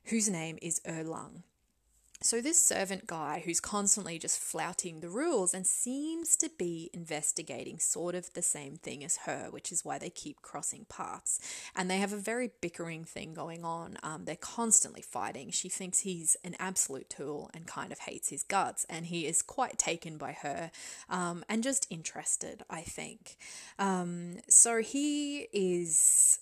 [0.04, 1.42] whose name is Erlang.
[2.24, 7.78] So, this servant guy who's constantly just flouting the rules and seems to be investigating
[7.78, 11.38] sort of the same thing as her, which is why they keep crossing paths.
[11.76, 13.98] And they have a very bickering thing going on.
[14.02, 15.50] Um, they're constantly fighting.
[15.50, 19.42] She thinks he's an absolute tool and kind of hates his guts, and he is
[19.42, 20.70] quite taken by her
[21.10, 23.36] um, and just interested, I think.
[23.78, 26.38] Um, so, he is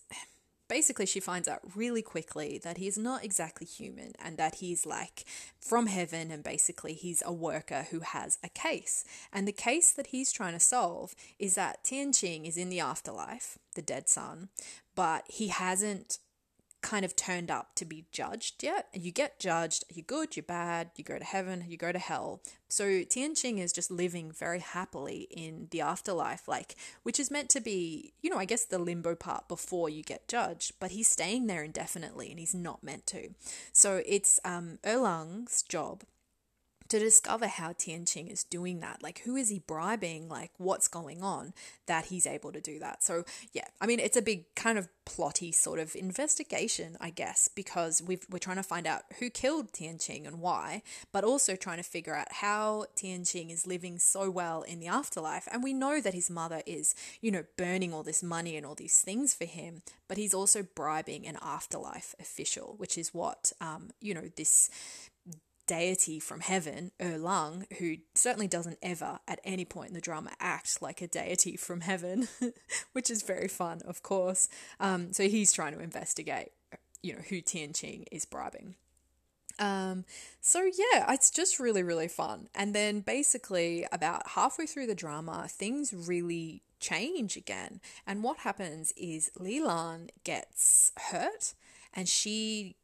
[0.68, 5.24] basically she finds out really quickly that he's not exactly human and that he's like
[5.60, 9.04] from heaven and basically he's a worker who has a case.
[9.32, 12.80] And the case that he's trying to solve is that Tian Qing is in the
[12.80, 14.48] afterlife, the dead son,
[14.94, 16.18] but he hasn't
[16.82, 18.88] kind of turned up to be judged yet.
[18.92, 22.42] You get judged, you're good, you're bad, you go to heaven, you go to hell.
[22.68, 27.48] So Tian Qing is just living very happily in the afterlife, like which is meant
[27.50, 31.08] to be, you know, I guess the limbo part before you get judged, but he's
[31.08, 33.30] staying there indefinitely and he's not meant to.
[33.72, 36.02] So it's um Erlang's job
[36.92, 39.02] to discover how Tian Qing is doing that.
[39.02, 40.28] Like, who is he bribing?
[40.28, 41.54] Like, what's going on
[41.86, 43.02] that he's able to do that?
[43.02, 43.24] So,
[43.54, 48.02] yeah, I mean, it's a big kind of plotty sort of investigation, I guess, because
[48.02, 51.78] we are trying to find out who killed Tian Qing and why, but also trying
[51.78, 55.48] to figure out how Tian Qing is living so well in the afterlife.
[55.50, 58.74] And we know that his mother is, you know, burning all this money and all
[58.74, 63.92] these things for him, but he's also bribing an afterlife official, which is what, um,
[64.02, 64.68] you know, this
[65.66, 70.82] deity from heaven, Erlang, who certainly doesn't ever at any point in the drama act
[70.82, 72.28] like a deity from heaven,
[72.92, 74.48] which is very fun, of course.
[74.80, 76.52] Um, so he's trying to investigate,
[77.02, 78.74] you know, who Tian Qing is bribing.
[79.58, 80.04] Um,
[80.40, 82.48] so yeah, it's just really, really fun.
[82.54, 87.80] And then basically, about halfway through the drama, things really change again.
[88.06, 91.54] And what happens is Li Lan gets hurt
[91.94, 92.76] and she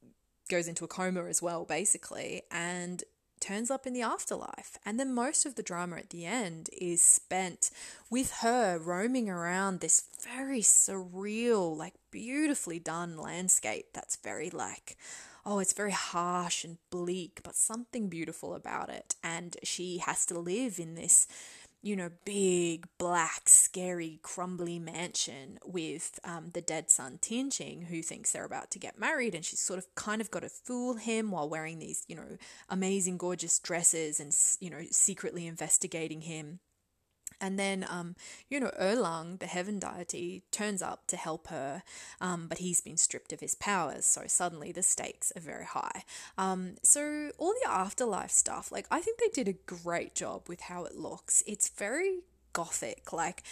[0.48, 3.04] goes into a coma as well, basically, and
[3.40, 4.78] turns up in the afterlife.
[4.84, 7.70] And then most of the drama at the end is spent
[8.10, 14.96] with her roaming around this very surreal, like beautifully done landscape that's very like,
[15.46, 19.14] oh, it's very harsh and bleak, but something beautiful about it.
[19.22, 21.26] And she has to live in this
[21.82, 28.02] you know, big, black, scary, crumbly mansion with um, the dead son Tian Qing, who
[28.02, 30.94] thinks they're about to get married, and she's sort of kind of got to fool
[30.94, 32.36] him while wearing these, you know,
[32.68, 36.60] amazing, gorgeous dresses and, you know, secretly investigating him.
[37.40, 38.16] And then, um,
[38.48, 41.82] you know, Erlang, the heaven deity, turns up to help her,
[42.20, 46.04] um, but he's been stripped of his powers, so suddenly the stakes are very high.
[46.36, 50.62] Um, so, all the afterlife stuff, like, I think they did a great job with
[50.62, 51.42] how it looks.
[51.46, 52.20] It's very
[52.52, 53.12] gothic.
[53.12, 53.42] Like,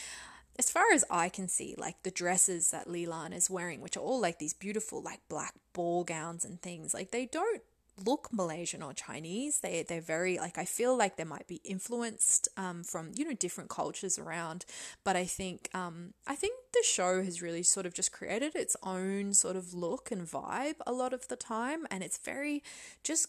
[0.58, 3.96] as far as I can see, like the dresses that Li Lan is wearing, which
[3.96, 7.62] are all like these beautiful, like black ball gowns and things, like they don't
[8.04, 9.60] look Malaysian or Chinese.
[9.60, 13.34] They they're very like I feel like they might be influenced um, from you know
[13.34, 14.64] different cultures around.
[15.04, 18.76] But I think um, I think the show has really sort of just created its
[18.82, 22.62] own sort of look and vibe a lot of the time, and it's very
[23.02, 23.28] just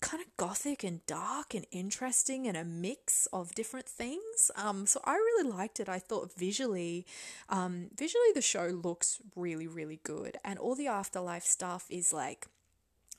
[0.00, 4.50] kind of gothic and dark and interesting and a mix of different things.
[4.54, 5.88] Um, so I really liked it.
[5.88, 7.06] I thought visually,
[7.48, 12.46] um, visually the show looks really really good, and all the afterlife stuff is like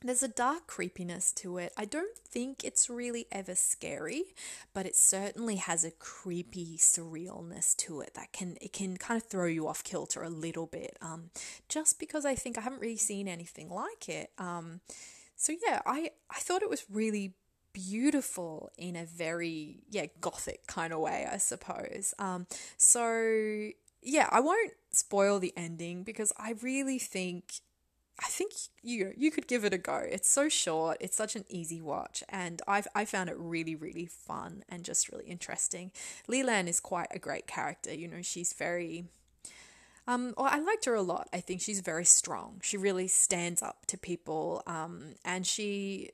[0.04, 1.74] there's a dark creepiness to it.
[1.76, 4.36] I don't think it's really ever scary,
[4.74, 9.28] but it certainly has a creepy surrealness to it that can it can kind of
[9.28, 10.98] throw you off kilter a little bit.
[11.02, 11.32] Um,
[11.68, 14.32] just because I think I haven't really seen anything like it.
[14.38, 14.82] Um,
[15.36, 17.34] so yeah, I I thought it was really
[17.74, 22.14] beautiful in a very yeah gothic kind of way, I suppose.
[22.20, 22.46] Um,
[22.78, 23.70] so
[24.04, 27.62] yeah, I won't spoil the ending because I really think
[28.20, 29.98] I think you you could give it a go.
[29.98, 30.98] It's so short.
[31.00, 35.12] It's such an easy watch, and I've I found it really really fun and just
[35.12, 35.92] really interesting.
[36.28, 37.94] Li is quite a great character.
[37.94, 39.06] You know, she's very.
[40.10, 41.28] Um, well, I liked her a lot.
[41.34, 42.62] I think she's very strong.
[42.64, 44.64] She really stands up to people.
[44.66, 46.12] Um, and she,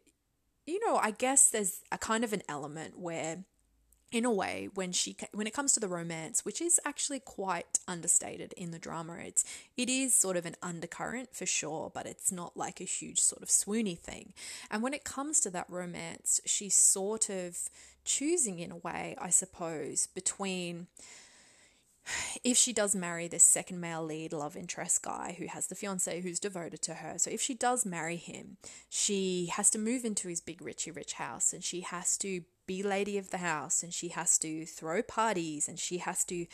[0.66, 3.46] you know, I guess there's a kind of an element where
[4.14, 7.80] in a way when she when it comes to the romance which is actually quite
[7.88, 9.44] understated in the drama it's
[9.76, 13.42] it is sort of an undercurrent for sure but it's not like a huge sort
[13.42, 14.34] of swoony thing.
[14.70, 17.58] And when it comes to that romance she's sort of
[18.06, 20.88] choosing in a way i suppose between
[22.44, 26.22] if she does marry this second male lead love interest guy who has the fiance
[26.22, 28.58] who's devoted to her, so if she does marry him,
[28.90, 32.82] she has to move into his big richy rich house and she has to be
[32.84, 36.46] lady of the house and she has to throw parties and she has to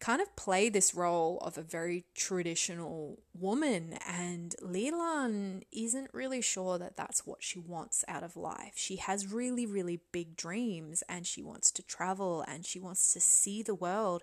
[0.00, 6.40] kind of play this role of a very traditional woman and Li Lan isn't really
[6.40, 8.74] sure that that's what she wants out of life.
[8.76, 13.20] She has really really big dreams and she wants to travel and she wants to
[13.20, 14.22] see the world.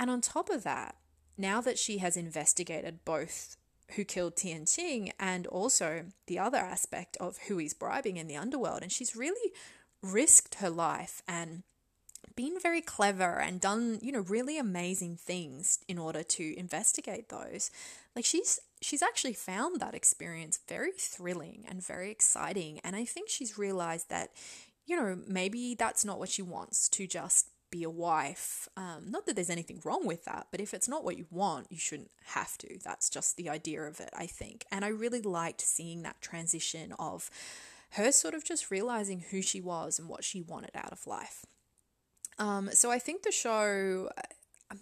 [0.00, 0.96] And on top of that,
[1.36, 3.56] now that she has investigated both
[3.96, 8.36] who killed Tian Qing and also the other aspect of who he's bribing in the
[8.36, 9.52] underworld and she's really
[10.02, 11.64] risked her life and
[12.36, 17.70] been very clever and done, you know, really amazing things in order to investigate those.
[18.16, 23.28] Like she's she's actually found that experience very thrilling and very exciting and I think
[23.28, 24.30] she's realized that
[24.86, 28.68] you know, maybe that's not what she wants to just be a wife.
[28.76, 31.66] Um, not that there's anything wrong with that, but if it's not what you want,
[31.70, 32.78] you shouldn't have to.
[32.84, 34.66] That's just the idea of it, I think.
[34.70, 37.30] And I really liked seeing that transition of
[37.92, 41.44] her sort of just realizing who she was and what she wanted out of life.
[42.38, 44.08] Um, so I think the show,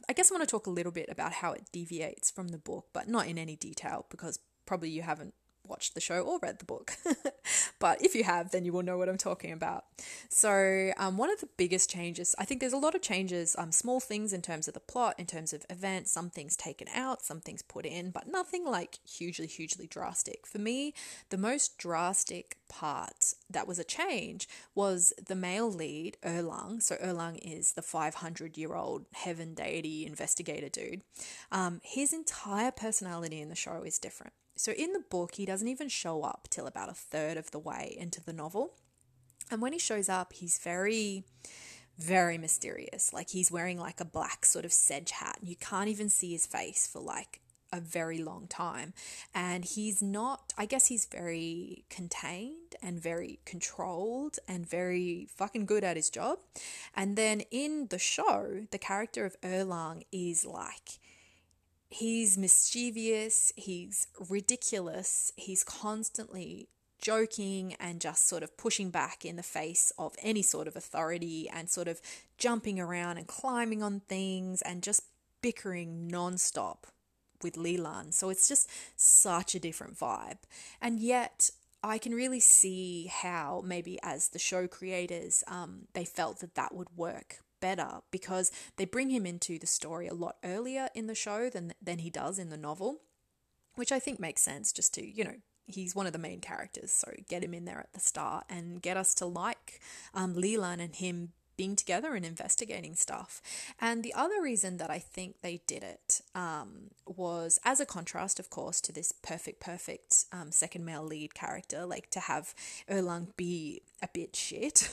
[0.09, 2.59] I guess I want to talk a little bit about how it deviates from the
[2.59, 5.35] book, but not in any detail because probably you haven't
[5.69, 6.93] watched the show or read the book.
[7.79, 9.85] but if you have, then you will know what I'm talking about.
[10.29, 13.73] So, um, one of the biggest changes, I think there's a lot of changes, um,
[13.73, 17.23] small things in terms of the plot, in terms of events, some things taken out,
[17.23, 20.47] some things put in, but nothing like hugely, hugely drastic.
[20.47, 20.95] For me,
[21.31, 26.83] the most drastic part that was a change was the male lead, Erlang.
[26.83, 31.03] So, Erlang is the 500 year old heaven deity investigator dude.
[31.51, 34.33] Um, his entire personality in the show is different.
[34.59, 37.61] So, in the book, he doesn't even show up till about a third of the
[37.61, 38.75] way into the novel.
[39.51, 41.25] And when he shows up, he's very,
[41.97, 43.13] very mysterious.
[43.13, 45.39] Like he's wearing like a black sort of sedge hat.
[45.41, 47.41] And you can't even see his face for like
[47.73, 48.95] a very long time.
[49.35, 55.85] And he's not, I guess he's very contained and very controlled and very fucking good
[55.85, 56.39] at his job.
[56.95, 60.99] And then in the show, the character of Erlang is like,
[61.89, 66.69] he's mischievous, he's ridiculous, he's constantly
[67.01, 71.49] joking and just sort of pushing back in the face of any sort of authority
[71.49, 72.01] and sort of
[72.37, 75.05] jumping around and climbing on things and just
[75.41, 76.79] bickering nonstop
[77.43, 78.11] with Li Lan.
[78.13, 80.39] So it's just such a different vibe.
[80.83, 81.51] And yet,
[81.83, 86.75] I can really see how maybe as the show creators, um, they felt that that
[86.75, 91.15] would work better because they bring him into the story a lot earlier in the
[91.15, 93.03] show than than he does in the novel,
[93.75, 94.73] which I think makes sense.
[94.73, 95.37] Just to you know,
[95.67, 98.83] he's one of the main characters, so get him in there at the start and
[98.83, 99.81] get us to like
[100.15, 103.43] um, Li Lan and him being together and investigating stuff.
[103.79, 108.39] And the other reason that I think they did it um, was as a contrast,
[108.39, 112.55] of course, to this perfect, perfect um, second male lead character, like to have
[112.89, 114.89] Erlang be a bit shit,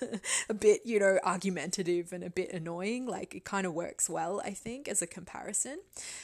[0.48, 3.06] a bit, you know, argumentative and a bit annoying.
[3.06, 5.78] Like it kind of works well, I think, as a comparison.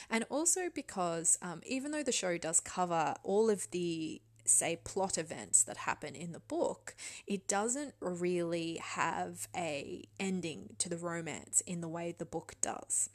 [0.09, 5.17] And also because um, even though the show does cover all of the say plot
[5.17, 6.95] events that happen in the book
[7.27, 13.09] it doesn't really have a ending to the romance in the way the book does.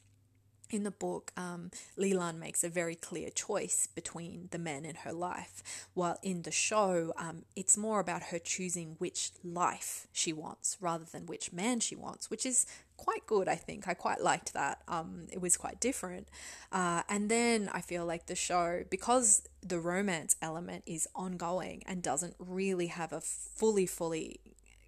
[0.70, 4.94] In the book, um, Li Lan makes a very clear choice between the men in
[4.96, 10.32] her life, while in the show, um, it's more about her choosing which life she
[10.32, 12.66] wants rather than which man she wants, which is
[13.00, 13.88] quite good, I think.
[13.88, 14.82] I quite liked that.
[14.86, 16.28] Um, it was quite different.
[16.70, 22.02] Uh, and then I feel like the show, because the romance element is ongoing and
[22.02, 24.40] doesn't really have a fully, fully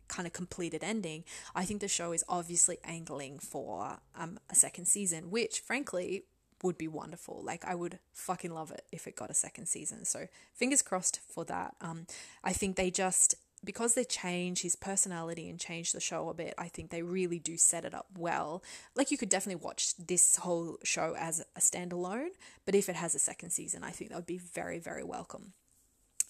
[0.08, 4.86] kind of completed ending, I think the show is obviously angling for um, a second
[4.86, 6.24] season, which frankly
[6.62, 7.40] would be wonderful.
[7.42, 10.04] Like I would fucking love it if it got a second season.
[10.04, 11.74] So fingers crossed for that.
[11.80, 12.06] Um,
[12.44, 13.34] I think they just
[13.64, 17.38] because they change his personality and change the show a bit, I think they really
[17.38, 18.62] do set it up well.
[18.96, 22.30] Like you could definitely watch this whole show as a standalone,
[22.64, 25.52] but if it has a second season, I think that would be very, very welcome.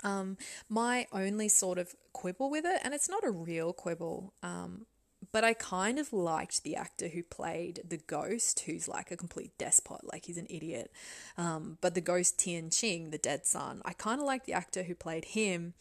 [0.05, 0.37] Um,
[0.69, 4.87] my only sort of quibble with it, and it's not a real quibble, um,
[5.31, 9.57] but I kind of liked the actor who played the ghost, who's like a complete
[9.57, 10.91] despot, like he's an idiot.
[11.39, 14.83] Um, but the ghost Tian Qing, the dead son, I kind of like the actor
[14.83, 15.75] who played him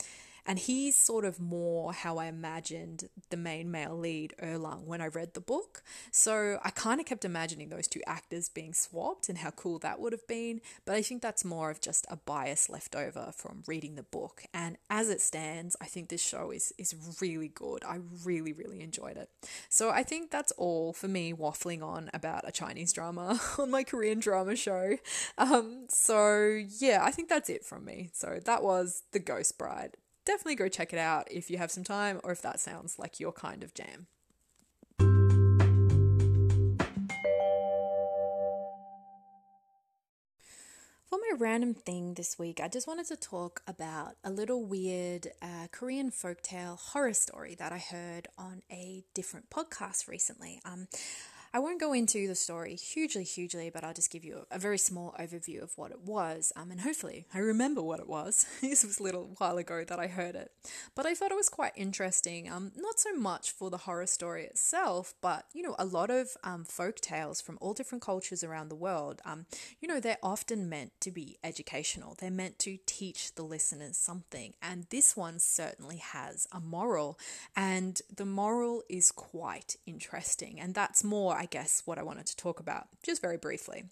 [0.45, 5.07] and he's sort of more how I imagined the main male lead, Erlang, when I
[5.07, 5.83] read the book.
[6.11, 9.99] So I kind of kept imagining those two actors being swapped and how cool that
[9.99, 10.61] would have been.
[10.85, 14.43] But I think that's more of just a bias left over from reading the book.
[14.53, 17.83] And as it stands, I think this show is, is really good.
[17.83, 19.29] I really, really enjoyed it.
[19.69, 23.83] So I think that's all for me waffling on about a Chinese drama on my
[23.83, 24.97] Korean drama show.
[25.37, 28.09] Um, so yeah, I think that's it from me.
[28.13, 31.84] So that was The Ghost Bride definitely go check it out if you have some
[31.84, 34.07] time or if that sounds like your kind of jam.
[41.11, 45.28] For my random thing this week, I just wanted to talk about a little weird
[45.41, 50.61] uh, Korean folktale horror story that I heard on a different podcast recently.
[50.63, 50.88] Um,
[51.53, 54.77] I won't go into the story hugely, hugely, but I'll just give you a, very
[54.77, 58.45] small overview of what it was, um, and hopefully I remember what it was.
[58.61, 60.51] this was a little while ago that I heard it,
[60.95, 62.49] but I thought it was quite interesting.
[62.49, 66.37] Um, not so much for the horror story itself, but you know, a lot of
[66.45, 69.21] um, folk tales from all different cultures around the world.
[69.25, 69.45] Um,
[69.81, 72.15] you know, they're often meant to be educational.
[72.17, 77.19] They're meant to teach the listeners something, and this one certainly has a moral,
[77.57, 82.35] and the moral is quite interesting, and that's more I guess, what I wanted to
[82.35, 83.85] talk about, just very briefly.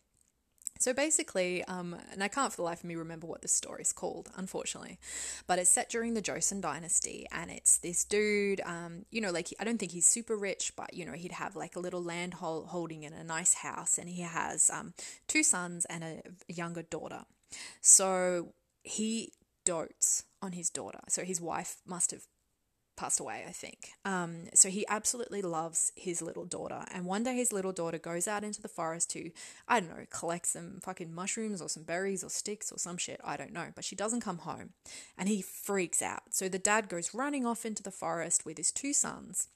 [0.78, 3.82] So basically, um, and I can't for the life of me remember what this story
[3.82, 5.00] is called, unfortunately,
[5.47, 9.47] but it's set during the Joseon dynasty, and it's this dude, um, you know, like
[9.60, 12.36] I don't think he's super rich, but you know, he'd have like a little land
[12.36, 14.93] holding in a nice house, and he has um,
[15.28, 17.26] two sons and a younger daughter.
[17.82, 19.34] So he
[19.66, 21.02] dotes on his daughter.
[21.10, 22.26] So his wife must have
[23.00, 23.91] passed away, I think.
[24.04, 26.84] Um, so he absolutely loves his little daughter.
[26.91, 29.32] And one day his little daughter goes out into the forest to,
[29.68, 33.22] I don't know, collect some fucking mushrooms or some berries or sticks or some shit.
[33.24, 33.68] I don't know.
[33.74, 34.72] But she doesn't come home.
[35.18, 36.24] And he freaks out.
[36.32, 39.47] So the dad goes running off into the forest with his two sons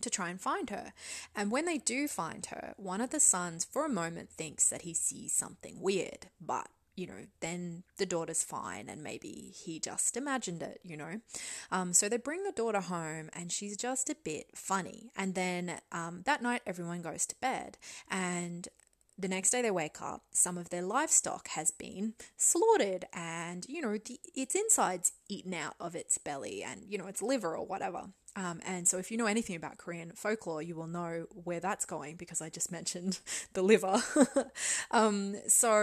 [0.00, 0.92] to try and find her.
[1.34, 4.82] And when they do find her, one of the sons for a moment thinks that
[4.82, 10.16] he sees something weird, but you know, then the daughter's fine and maybe he just
[10.16, 11.20] imagined it, you know.
[11.70, 15.10] Um, so they bring the daughter home and she's just a bit funny.
[15.16, 17.78] And then um, that night, everyone goes to bed.
[18.10, 18.68] And
[19.16, 23.80] the next day they wake up, some of their livestock has been slaughtered and, you
[23.80, 27.66] know, the, its insides eaten out of its belly and, you know, its liver or
[27.66, 28.06] whatever.
[28.36, 31.84] Um, and so, if you know anything about Korean folklore, you will know where that's
[31.84, 33.20] going because I just mentioned
[33.52, 34.02] the liver.
[34.90, 35.78] um, so,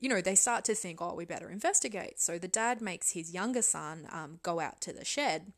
[0.00, 2.18] you know, they start to think, oh, we better investigate.
[2.20, 5.52] So, the dad makes his younger son um, go out to the shed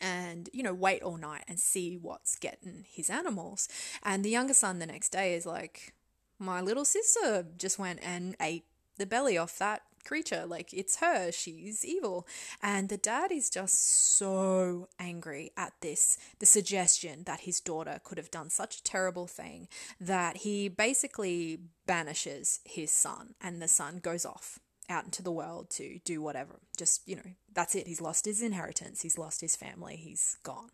[0.00, 3.68] and you know wait all night and see what's getting his animals
[4.02, 5.94] and the younger son the next day is like
[6.42, 8.64] my little sister just went and ate
[8.98, 10.44] the belly off that creature.
[10.46, 11.30] Like, it's her.
[11.32, 12.26] She's evil.
[12.62, 18.18] And the dad is just so angry at this the suggestion that his daughter could
[18.18, 19.68] have done such a terrible thing
[20.00, 25.70] that he basically banishes his son, and the son goes off out into the world
[25.70, 26.60] to do whatever.
[26.76, 27.22] Just, you know,
[27.54, 27.86] that's it.
[27.86, 30.70] He's lost his inheritance, he's lost his family, he's gone.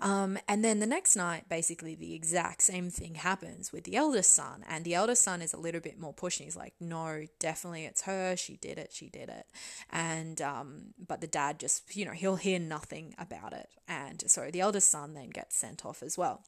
[0.00, 4.32] Um, and then the next night, basically the exact same thing happens with the eldest
[4.32, 4.64] son.
[4.68, 6.46] And the eldest son is a little bit more pushing.
[6.46, 8.36] He's like, no, definitely it's her.
[8.36, 8.92] She did it.
[8.92, 9.46] She did it.
[9.90, 13.68] And, um, but the dad just, you know, he'll hear nothing about it.
[13.86, 16.42] And so the eldest son then gets sent off as well.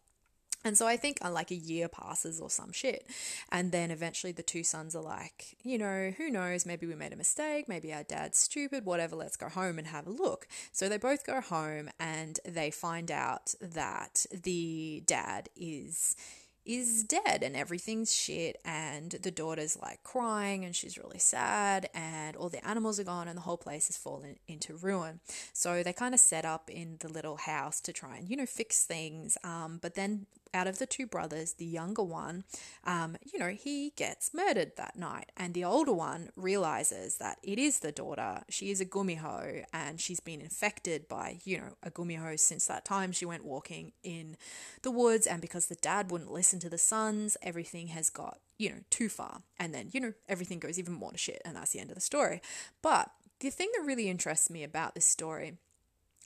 [0.65, 3.07] And so I think uh, like a year passes or some shit.
[3.53, 6.65] And then eventually the two sons are like, you know, who knows?
[6.65, 7.69] Maybe we made a mistake.
[7.69, 9.15] Maybe our dad's stupid, whatever.
[9.15, 10.49] Let's go home and have a look.
[10.73, 16.17] So they both go home and they find out that the dad is
[16.65, 22.37] is dead and everything's shit and the daughter's like crying and she's really sad and
[22.37, 25.21] all the animals are gone and the whole place has fallen into ruin
[25.53, 28.47] so they kind of set up in the little house to try and you know
[28.47, 32.45] fix things um, but then out of the two brothers, the younger one,
[32.85, 35.33] um, you know, he gets murdered that night.
[35.37, 38.43] And the older one realizes that it is the daughter.
[38.49, 42.85] She is a gumiho and she's been infected by, you know, a gumiho since that
[42.85, 44.37] time she went walking in
[44.83, 45.27] the woods.
[45.27, 49.09] And because the dad wouldn't listen to the sons, everything has got, you know, too
[49.09, 49.43] far.
[49.59, 51.43] And then, you know, everything goes even more to shit.
[51.45, 52.41] And that's the end of the story.
[52.83, 55.59] But the thing that really interests me about this story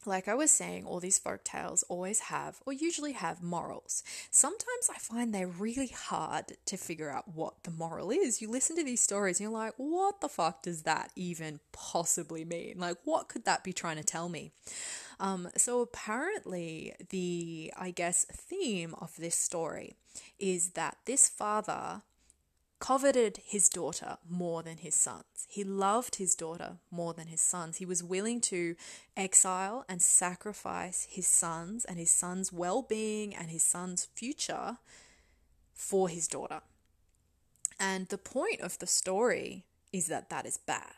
[0.09, 4.03] like I was saying, all these folk tales always have, or usually have, morals.
[4.31, 8.43] Sometimes I find they're really hard to figure out what the moral is.
[8.43, 12.45] You listen to these stories and you're like, what the fuck does that even possibly
[12.45, 12.77] mean?
[12.79, 14.51] Like, what could that be trying to tell me?
[15.21, 19.95] Um, so apparently, the, I guess, theme of this story
[20.39, 22.03] is that this father
[22.79, 25.47] coveted his daughter more than his sons.
[25.49, 27.79] He loved his daughter more than his sons.
[27.79, 28.77] He was willing to
[29.17, 34.79] exile and sacrifice his sons and his sons' well being and his sons' future
[35.75, 36.61] for his daughter.
[37.81, 40.95] And the point of the story is that that is bad.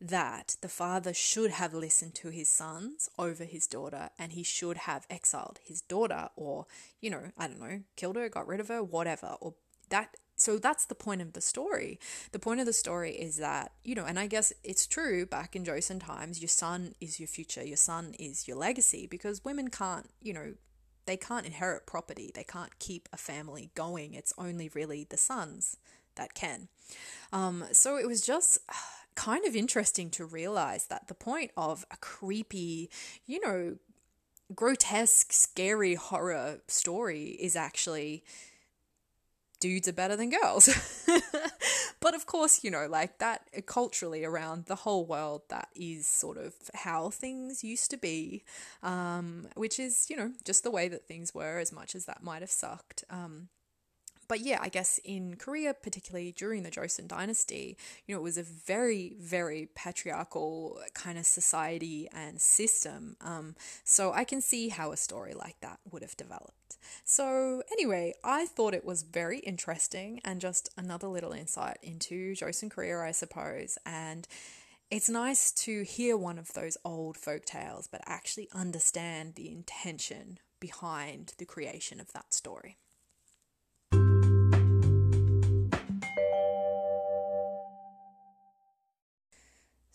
[0.00, 4.76] That the father should have listened to his sons over his daughter and he should
[4.78, 6.66] have exiled his daughter or,
[7.00, 9.54] you know, I don't know, killed her, got rid of her, whatever, or
[9.90, 11.98] that so that's the point of the story.
[12.32, 15.54] The point of the story is that, you know, and I guess it's true back
[15.54, 19.68] in Joseon times, your son is your future, your son is your legacy, because women
[19.68, 20.54] can't, you know,
[21.06, 24.14] they can't inherit property, they can't keep a family going.
[24.14, 25.76] It's only really the sons
[26.16, 26.68] that can.
[27.32, 28.58] Um, so it was just
[29.14, 32.90] kind of interesting to realize that the point of a creepy,
[33.26, 33.76] you know,
[34.54, 38.24] grotesque, scary horror story is actually
[39.64, 40.68] dudes are better than girls.
[42.00, 46.36] but of course, you know, like that culturally around the whole world, that is sort
[46.36, 48.44] of how things used to be,
[48.82, 52.22] um, which is, you know, just the way that things were, as much as that
[52.22, 53.04] might have sucked.
[53.08, 53.48] Um,
[54.28, 58.38] but yeah, I guess in Korea, particularly during the Joseon dynasty, you know, it was
[58.38, 63.16] a very, very patriarchal kind of society and system.
[63.20, 63.54] Um,
[63.84, 66.78] so I can see how a story like that would have developed.
[67.04, 72.70] So anyway, I thought it was very interesting and just another little insight into Joseon
[72.70, 73.78] Korea, I suppose.
[73.86, 74.26] And
[74.90, 80.38] it's nice to hear one of those old folk tales, but actually understand the intention
[80.60, 82.78] behind the creation of that story.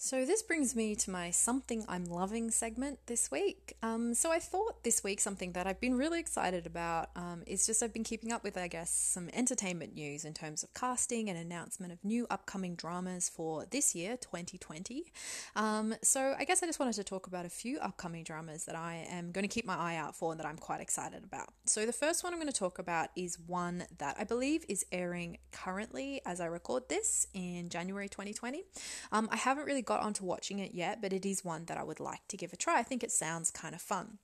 [0.02, 3.76] So, this brings me to my something I'm loving segment this week.
[3.84, 7.66] Um, so, I thought this week something that I've been really excited about um, is
[7.66, 11.30] just I've been keeping up with, I guess, some entertainment news in terms of casting
[11.30, 15.04] and announcement of new upcoming dramas for this year, 2020.
[15.58, 18.78] Um, so, I guess I just wanted to talk about a few upcoming dramas that
[18.78, 21.50] I am going to keep my eye out for and that I'm quite excited about.
[21.66, 24.86] So, the first one I'm going to talk about is one that I believe is
[24.94, 28.64] airing currently as I record this in January 2020.
[29.12, 31.84] Um, I haven't really got onto watching it yet, but it is one that I
[31.84, 32.78] would like to give a try.
[32.78, 34.20] I think it sounds kind of fun.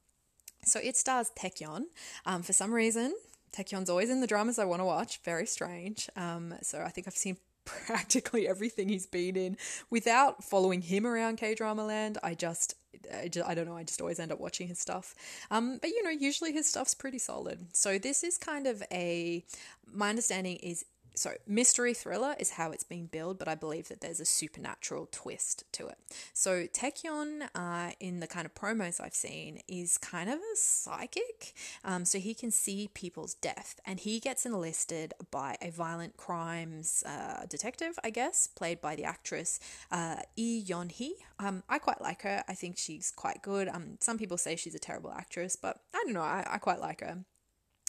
[0.63, 1.85] So it stars Taecyeon.
[2.23, 3.15] Um, for some reason,
[3.51, 5.21] Taecyeon's always in the dramas I want to watch.
[5.23, 6.07] Very strange.
[6.15, 9.57] Um, so I think I've seen practically everything he's been in
[9.89, 12.19] without following him around K drama land.
[12.21, 12.75] I just,
[13.11, 13.75] I just, I don't know.
[13.75, 15.15] I just always end up watching his stuff.
[15.49, 17.73] Um, but you know, usually his stuff's pretty solid.
[17.73, 19.43] So this is kind of a.
[19.91, 20.85] My understanding is
[21.15, 25.07] so mystery thriller is how it's being billed, but I believe that there's a supernatural
[25.11, 25.97] twist to it.
[26.33, 31.53] So Taecyeon, uh, in the kind of promos I've seen, is kind of a psychic.
[31.83, 37.03] Um, so he can see people's death, and he gets enlisted by a violent crimes
[37.05, 39.59] uh, detective, I guess, played by the actress
[39.91, 41.15] uh, Lee Yeon Hee.
[41.39, 42.43] Um, I quite like her.
[42.47, 43.67] I think she's quite good.
[43.67, 46.21] Um, some people say she's a terrible actress, but I don't know.
[46.21, 47.19] I, I quite like her.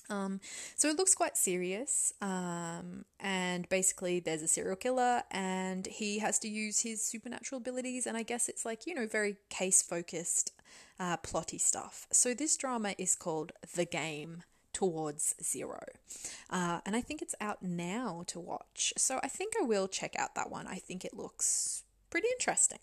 [0.08, 0.40] Um,
[0.76, 2.12] so it looks quite serious.
[2.20, 8.06] Um, and basically, there's a serial killer, and he has to use his supernatural abilities.
[8.06, 10.52] And I guess it's like, you know, very case focused,
[10.98, 12.06] uh, plotty stuff.
[12.12, 14.42] So this drama is called The Game
[14.72, 15.84] Towards Zero.
[16.50, 18.92] Uh, and I think it's out now to watch.
[18.96, 20.66] So I think I will check out that one.
[20.66, 22.78] I think it looks pretty interesting.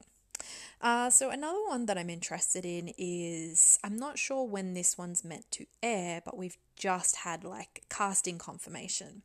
[0.82, 5.24] Uh, so another one that I'm interested in is I'm not sure when this one's
[5.24, 9.24] meant to air, but we've just had like casting confirmation.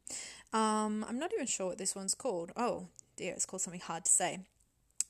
[0.53, 2.53] Um, I'm not even sure what this one's called.
[2.57, 4.41] Oh dear, it's called something hard to say.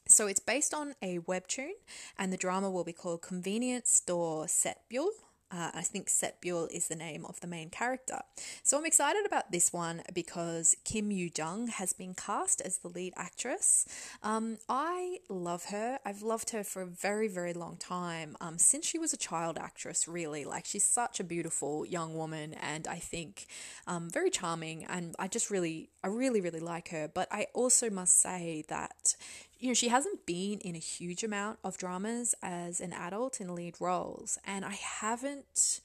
[0.07, 1.73] So it's based on a webtoon,
[2.19, 5.09] and the drama will be called Convenience Store Setbyul
[5.51, 8.21] uh, I think Setbyul is the name of the main character.
[8.63, 12.89] So I'm excited about this one because Kim Yoo Jung has been cast as the
[12.89, 13.87] lead actress.
[14.23, 15.99] Um, I love her.
[16.05, 19.59] I've loved her for a very, very long time um, since she was a child
[19.59, 20.45] actress, really.
[20.45, 23.47] Like, she's such a beautiful young woman and I think
[23.87, 24.85] um, very charming.
[24.85, 27.09] And I just really, I really, really like her.
[27.13, 29.17] But I also must say that
[29.59, 33.55] you know, she hasn't been in a huge amount of dramas as an adult in
[33.55, 35.81] lead roles, and I haven't,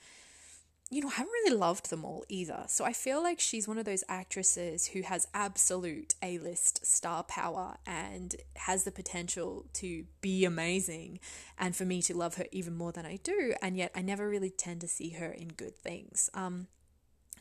[0.92, 2.66] you know, I haven't really loved them all either.
[2.68, 7.24] So I feel like she's one of those actresses who has absolute A list star
[7.24, 11.20] power and has the potential to be amazing,
[11.58, 14.30] and for me to love her even more than I do, and yet I never
[14.30, 16.30] really tend to see her in good things.
[16.36, 16.68] Um,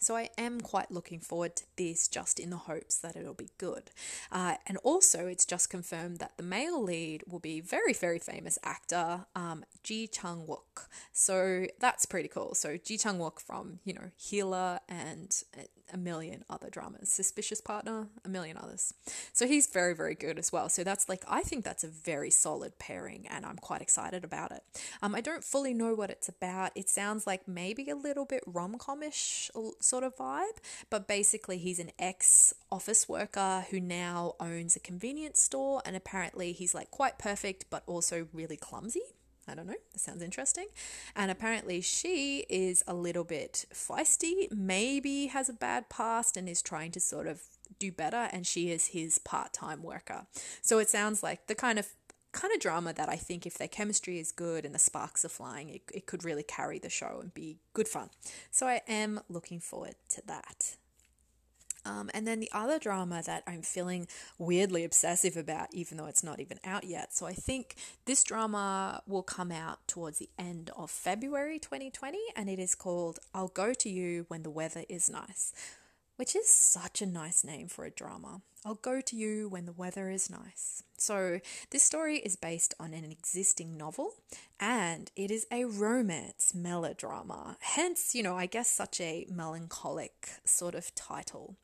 [0.03, 3.51] so I am quite looking forward to this just in the hopes that it'll be
[3.59, 3.91] good.
[4.31, 8.59] Uh, and also, it's just confirmed that the male lead will be very, very famous
[8.63, 10.87] actor um, Ji Chang Wook.
[11.13, 12.55] So that's pretty cool.
[12.55, 15.43] So Ji Chang Wook from, you know, Healer and
[15.93, 18.95] a million other dramas, Suspicious Partner, a million others.
[19.33, 20.69] So he's very, very good as well.
[20.69, 24.53] So that's like, I think that's a very solid pairing and I'm quite excited about
[24.53, 24.63] it.
[25.03, 26.73] Um, I don't fully know what it's about.
[26.75, 29.51] It sounds like maybe a little bit rom comish
[29.93, 30.57] sort of vibe,
[30.89, 36.53] but basically he's an ex office worker who now owns a convenience store and apparently
[36.53, 39.03] he's like quite perfect but also really clumsy.
[39.47, 39.75] I don't know.
[39.93, 40.69] That sounds interesting.
[41.15, 46.63] And apparently, she is a little bit feisty, maybe has a bad past, and is
[46.63, 47.43] trying to sort of
[47.81, 48.29] do better.
[48.33, 50.27] And she is his part time worker.
[50.63, 51.89] So it sounds like the kind of
[52.33, 55.31] kind of drama that I think if their chemistry is good and the sparks are
[55.31, 58.11] flying, it, it could really carry the show and be good fun.
[58.51, 60.77] So I am looking forward to that.
[61.85, 64.07] Um, and then the other drama that I'm feeling
[64.39, 67.13] weirdly obsessive about, even though it's not even out yet.
[67.13, 67.75] So I think
[68.05, 73.19] this drama will come out towards the end of February 2020, and it is called
[73.35, 75.53] I'll Go to You When the Weather is Nice
[76.23, 78.43] which is such a nice name for a drama.
[78.65, 80.85] I'll go to you when the weather is nice.
[80.97, 84.13] So, this story is based on an existing novel
[84.61, 87.57] and it is a romance melodrama.
[87.59, 91.57] Hence, you know, I guess such a melancholic sort of title.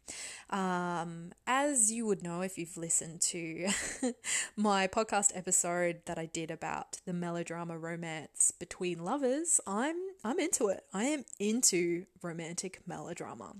[0.50, 3.68] Um, as you would know if you've listened to
[4.56, 9.94] my podcast episode that I did about the melodrama romance between lovers, I'm
[10.24, 10.82] I'm into it.
[10.92, 13.54] I am into romantic melodrama.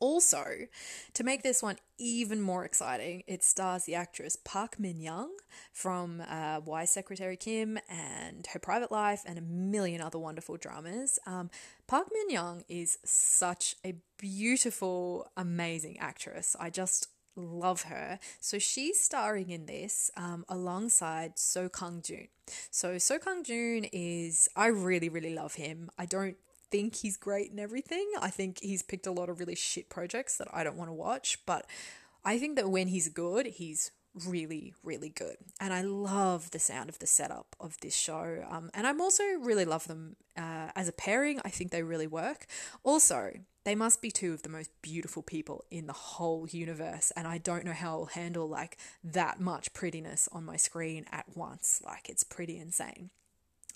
[0.00, 0.44] Also,
[1.14, 5.30] to make this one even more exciting, it stars the actress Park Min Young
[5.72, 11.18] from uh, Why Secretary Kim and Her Private Life and a million other wonderful dramas.
[11.26, 11.50] Um,
[11.86, 16.56] Park Min Young is such a beautiful, amazing actress.
[16.58, 18.18] I just love her.
[18.40, 22.28] So she's starring in this um, alongside Seo Kang Joon.
[22.70, 25.90] So Seo Kang Joon is I really really love him.
[25.98, 26.36] I don't
[26.74, 28.10] think he's great and everything.
[28.20, 30.94] I think he's picked a lot of really shit projects that I don't want to
[30.94, 31.66] watch, but
[32.24, 33.92] I think that when he's good, he's
[34.26, 35.36] really, really good.
[35.60, 38.44] And I love the sound of the setup of this show.
[38.50, 41.40] Um, and I'm also really love them uh, as a pairing.
[41.44, 42.46] I think they really work.
[42.82, 43.30] Also,
[43.64, 47.12] they must be two of the most beautiful people in the whole universe.
[47.14, 51.36] And I don't know how I'll handle like that much prettiness on my screen at
[51.36, 51.80] once.
[51.84, 53.10] Like, it's pretty insane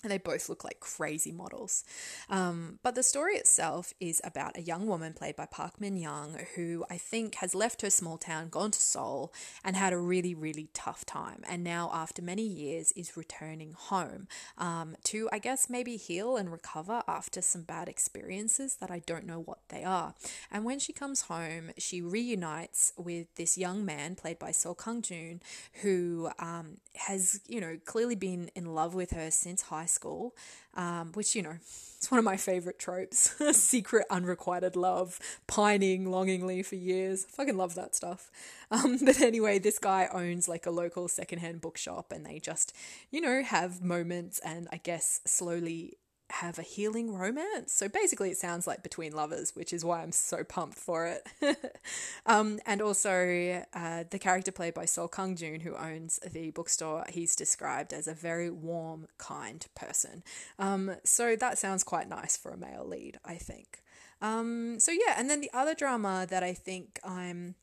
[0.03, 1.83] and they both look like crazy models.
[2.29, 6.37] Um, but the story itself is about a young woman played by Park Min Young
[6.55, 9.33] who I think has left her small town, gone to Seoul,
[9.63, 11.43] and had a really, really tough time.
[11.47, 14.27] And now, after many years, is returning home
[14.57, 19.25] um, to, I guess, maybe heal and recover after some bad experiences that I don't
[19.25, 20.13] know what they are.
[20.51, 25.01] And when she comes home, she reunites with this young man played by Seo Kang
[25.01, 25.41] Joon
[25.81, 30.35] who um, has, you know, clearly been in love with her since high school,
[30.75, 31.55] um, which, you know,
[31.97, 37.25] it's one of my favorite tropes secret unrequited love, pining longingly for years.
[37.27, 38.31] I fucking love that stuff.
[38.71, 42.71] Um, but anyway, this guy owns like a local secondhand bookshop and they just,
[43.09, 45.97] you know, have moments and I guess slowly
[46.31, 47.71] have a healing romance.
[47.71, 51.27] So basically, it sounds like Between Lovers, which is why I'm so pumped for it.
[52.25, 57.05] um, and also, uh, the character played by Seo Kang Joon, who owns the bookstore,
[57.09, 60.23] he's described as a very warm, kind person.
[60.57, 63.81] Um, so that sounds quite nice for a male lead, I think.
[64.21, 67.55] Um, so yeah, and then the other drama that I think I'm.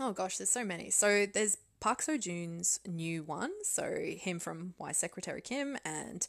[0.00, 0.90] Oh gosh, there's so many.
[0.90, 6.26] So there's Park Seo Joon's new one, so him from Why Secretary Kim and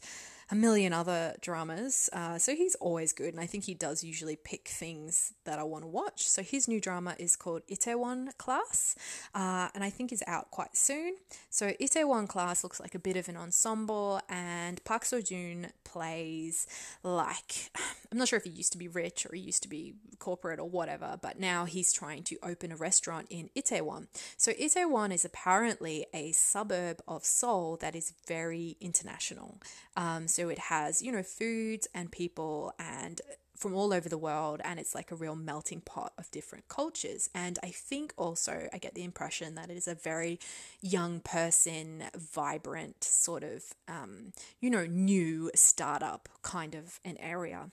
[0.50, 2.08] a million other dramas.
[2.12, 5.62] Uh, so he's always good, and I think he does usually pick things that I
[5.62, 6.28] want to watch.
[6.28, 8.96] So his new drama is called Itaewon Class,
[9.34, 11.16] uh, and I think is out quite soon.
[11.50, 16.66] So Itaewon Class looks like a bit of an ensemble, and Park Seo Joon plays
[17.02, 17.70] like
[18.14, 20.60] I'm not sure if he used to be rich or he used to be corporate
[20.60, 24.06] or whatever, but now he's trying to open a restaurant in Itaewon.
[24.36, 29.60] So Itaewon is apparently a suburb of Seoul that is very international.
[29.96, 33.20] Um, so it has, you know, foods and people and
[33.56, 37.30] from all over the world and it's like a real melting pot of different cultures.
[37.34, 40.40] And i think also i get the impression that it is a very
[40.80, 47.70] young person vibrant sort of um, you know new startup kind of an area.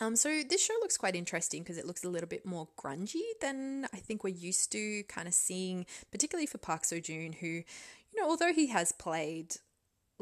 [0.00, 3.22] Um, so this show looks quite interesting because it looks a little bit more grungy
[3.40, 7.46] than I think we're used to kind of seeing, particularly for Park Seo Joon, who,
[7.46, 9.56] you know, although he has played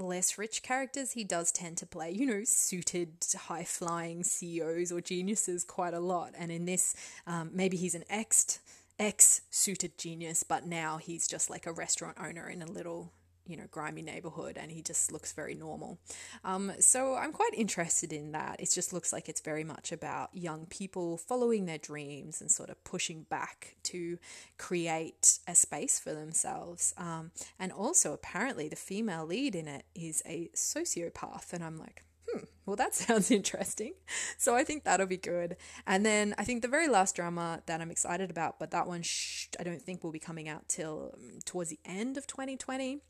[0.01, 5.01] less rich characters, he does tend to play, you know, suited, high flying CEOs or
[5.01, 6.33] geniuses quite a lot.
[6.37, 6.95] And in this,
[7.27, 8.61] um, maybe he's an ex
[8.99, 13.13] ex suited genius, but now he's just like a restaurant owner in a little
[13.51, 15.99] you know, grimy neighborhood and he just looks very normal.
[16.45, 18.61] Um, so I'm quite interested in that.
[18.61, 22.71] It just looks like it's very much about young people following their dreams and sort
[22.71, 24.19] of pushing back to
[24.59, 26.95] create a space for themselves.
[26.97, 31.53] Um, and also, apparently, the female lead in it is a sociopath.
[31.53, 33.95] And I'm like, hmm, well, that sounds interesting.
[34.39, 35.57] So I think that'll be good.
[35.87, 39.03] And then I think the very last drama that I'm excited about, but that one
[39.03, 43.01] sh- I don't think will be coming out till um, towards the end of 2020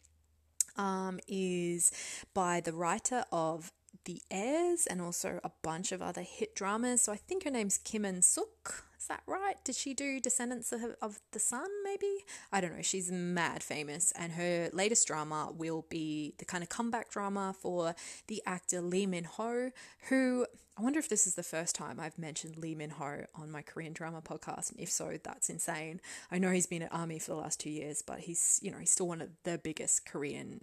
[0.81, 1.93] um, is
[2.33, 3.73] by the writer of
[4.05, 7.03] The Heirs and also a bunch of other hit dramas.
[7.03, 8.85] So I think her name's Kim Eun Sook.
[8.99, 9.57] Is that right?
[9.65, 12.25] Did she do Descendants of, of the Sun, maybe?
[12.53, 12.83] I don't know.
[12.83, 17.95] She's mad famous, and her latest drama will be the kind of comeback drama for
[18.27, 19.71] the actor Lee Min Ho,
[20.11, 23.51] who I wonder if this is the first time I've mentioned Lee Min Ho on
[23.51, 26.01] my Korean drama podcast, and if so, that's insane.
[26.31, 28.79] I know he's been at Army for the last two years, but he's you know
[28.79, 30.61] he's still one of the biggest Korean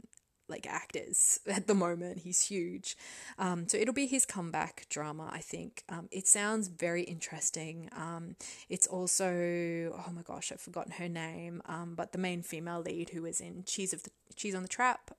[0.48, 2.20] like actors at the moment.
[2.20, 2.98] He's huge.
[3.38, 5.84] Um, so it'll be his comeback drama, I think.
[5.90, 7.90] Um, it sounds very interesting.
[7.96, 8.36] Um,
[8.70, 11.62] it's also oh my gosh, I've forgotten her name.
[11.66, 14.70] Um, but the main female lead who is in Cheese of the Cheese on the
[14.70, 15.12] Trap.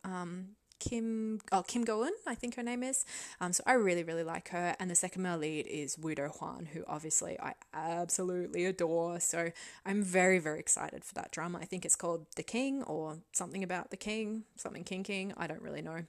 [0.78, 3.04] Kim, oh, Kim Go-eun, I think her name is.
[3.40, 4.76] Um, so I really, really like her.
[4.78, 9.20] And the second male lead is Woo Do-hwan, who obviously I absolutely adore.
[9.20, 9.50] So
[9.84, 11.58] I'm very, very excited for that drama.
[11.58, 15.32] I think it's called The King or something about the King, something King King.
[15.36, 16.04] I don't really know.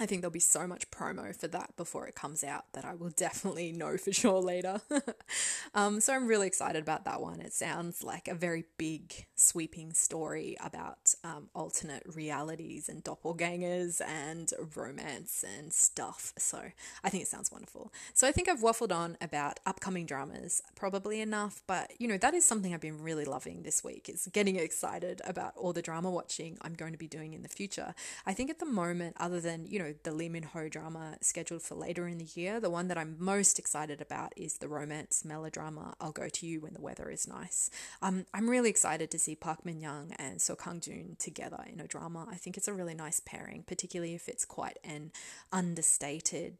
[0.00, 2.94] I think there'll be so much promo for that before it comes out that I
[2.94, 4.80] will definitely know for sure later.
[5.74, 7.40] um, so I'm really excited about that one.
[7.40, 14.50] It sounds like a very big, sweeping story about um, alternate realities and doppelgangers and
[14.74, 16.32] romance and stuff.
[16.38, 16.62] So
[17.04, 17.92] I think it sounds wonderful.
[18.14, 22.32] So I think I've waffled on about upcoming dramas probably enough, but you know, that
[22.32, 26.10] is something I've been really loving this week is getting excited about all the drama
[26.10, 27.94] watching I'm going to be doing in the future.
[28.24, 32.06] I think at the moment, other than, you the Lee Ho drama scheduled for later
[32.06, 32.60] in the year.
[32.60, 36.60] The one that I'm most excited about is the romance melodrama I'll Go to You
[36.60, 37.70] When the Weather is Nice.
[38.02, 41.80] Um, I'm really excited to see Park Min Young and Seo Kang Joon together in
[41.80, 42.26] a drama.
[42.30, 45.12] I think it's a really nice pairing, particularly if it's quite an
[45.52, 46.58] understated,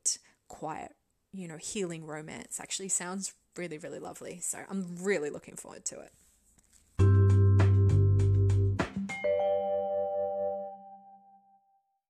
[0.48, 0.94] quiet,
[1.32, 2.58] you know, healing romance.
[2.60, 4.40] Actually, sounds really, really lovely.
[4.40, 6.12] So I'm really looking forward to it.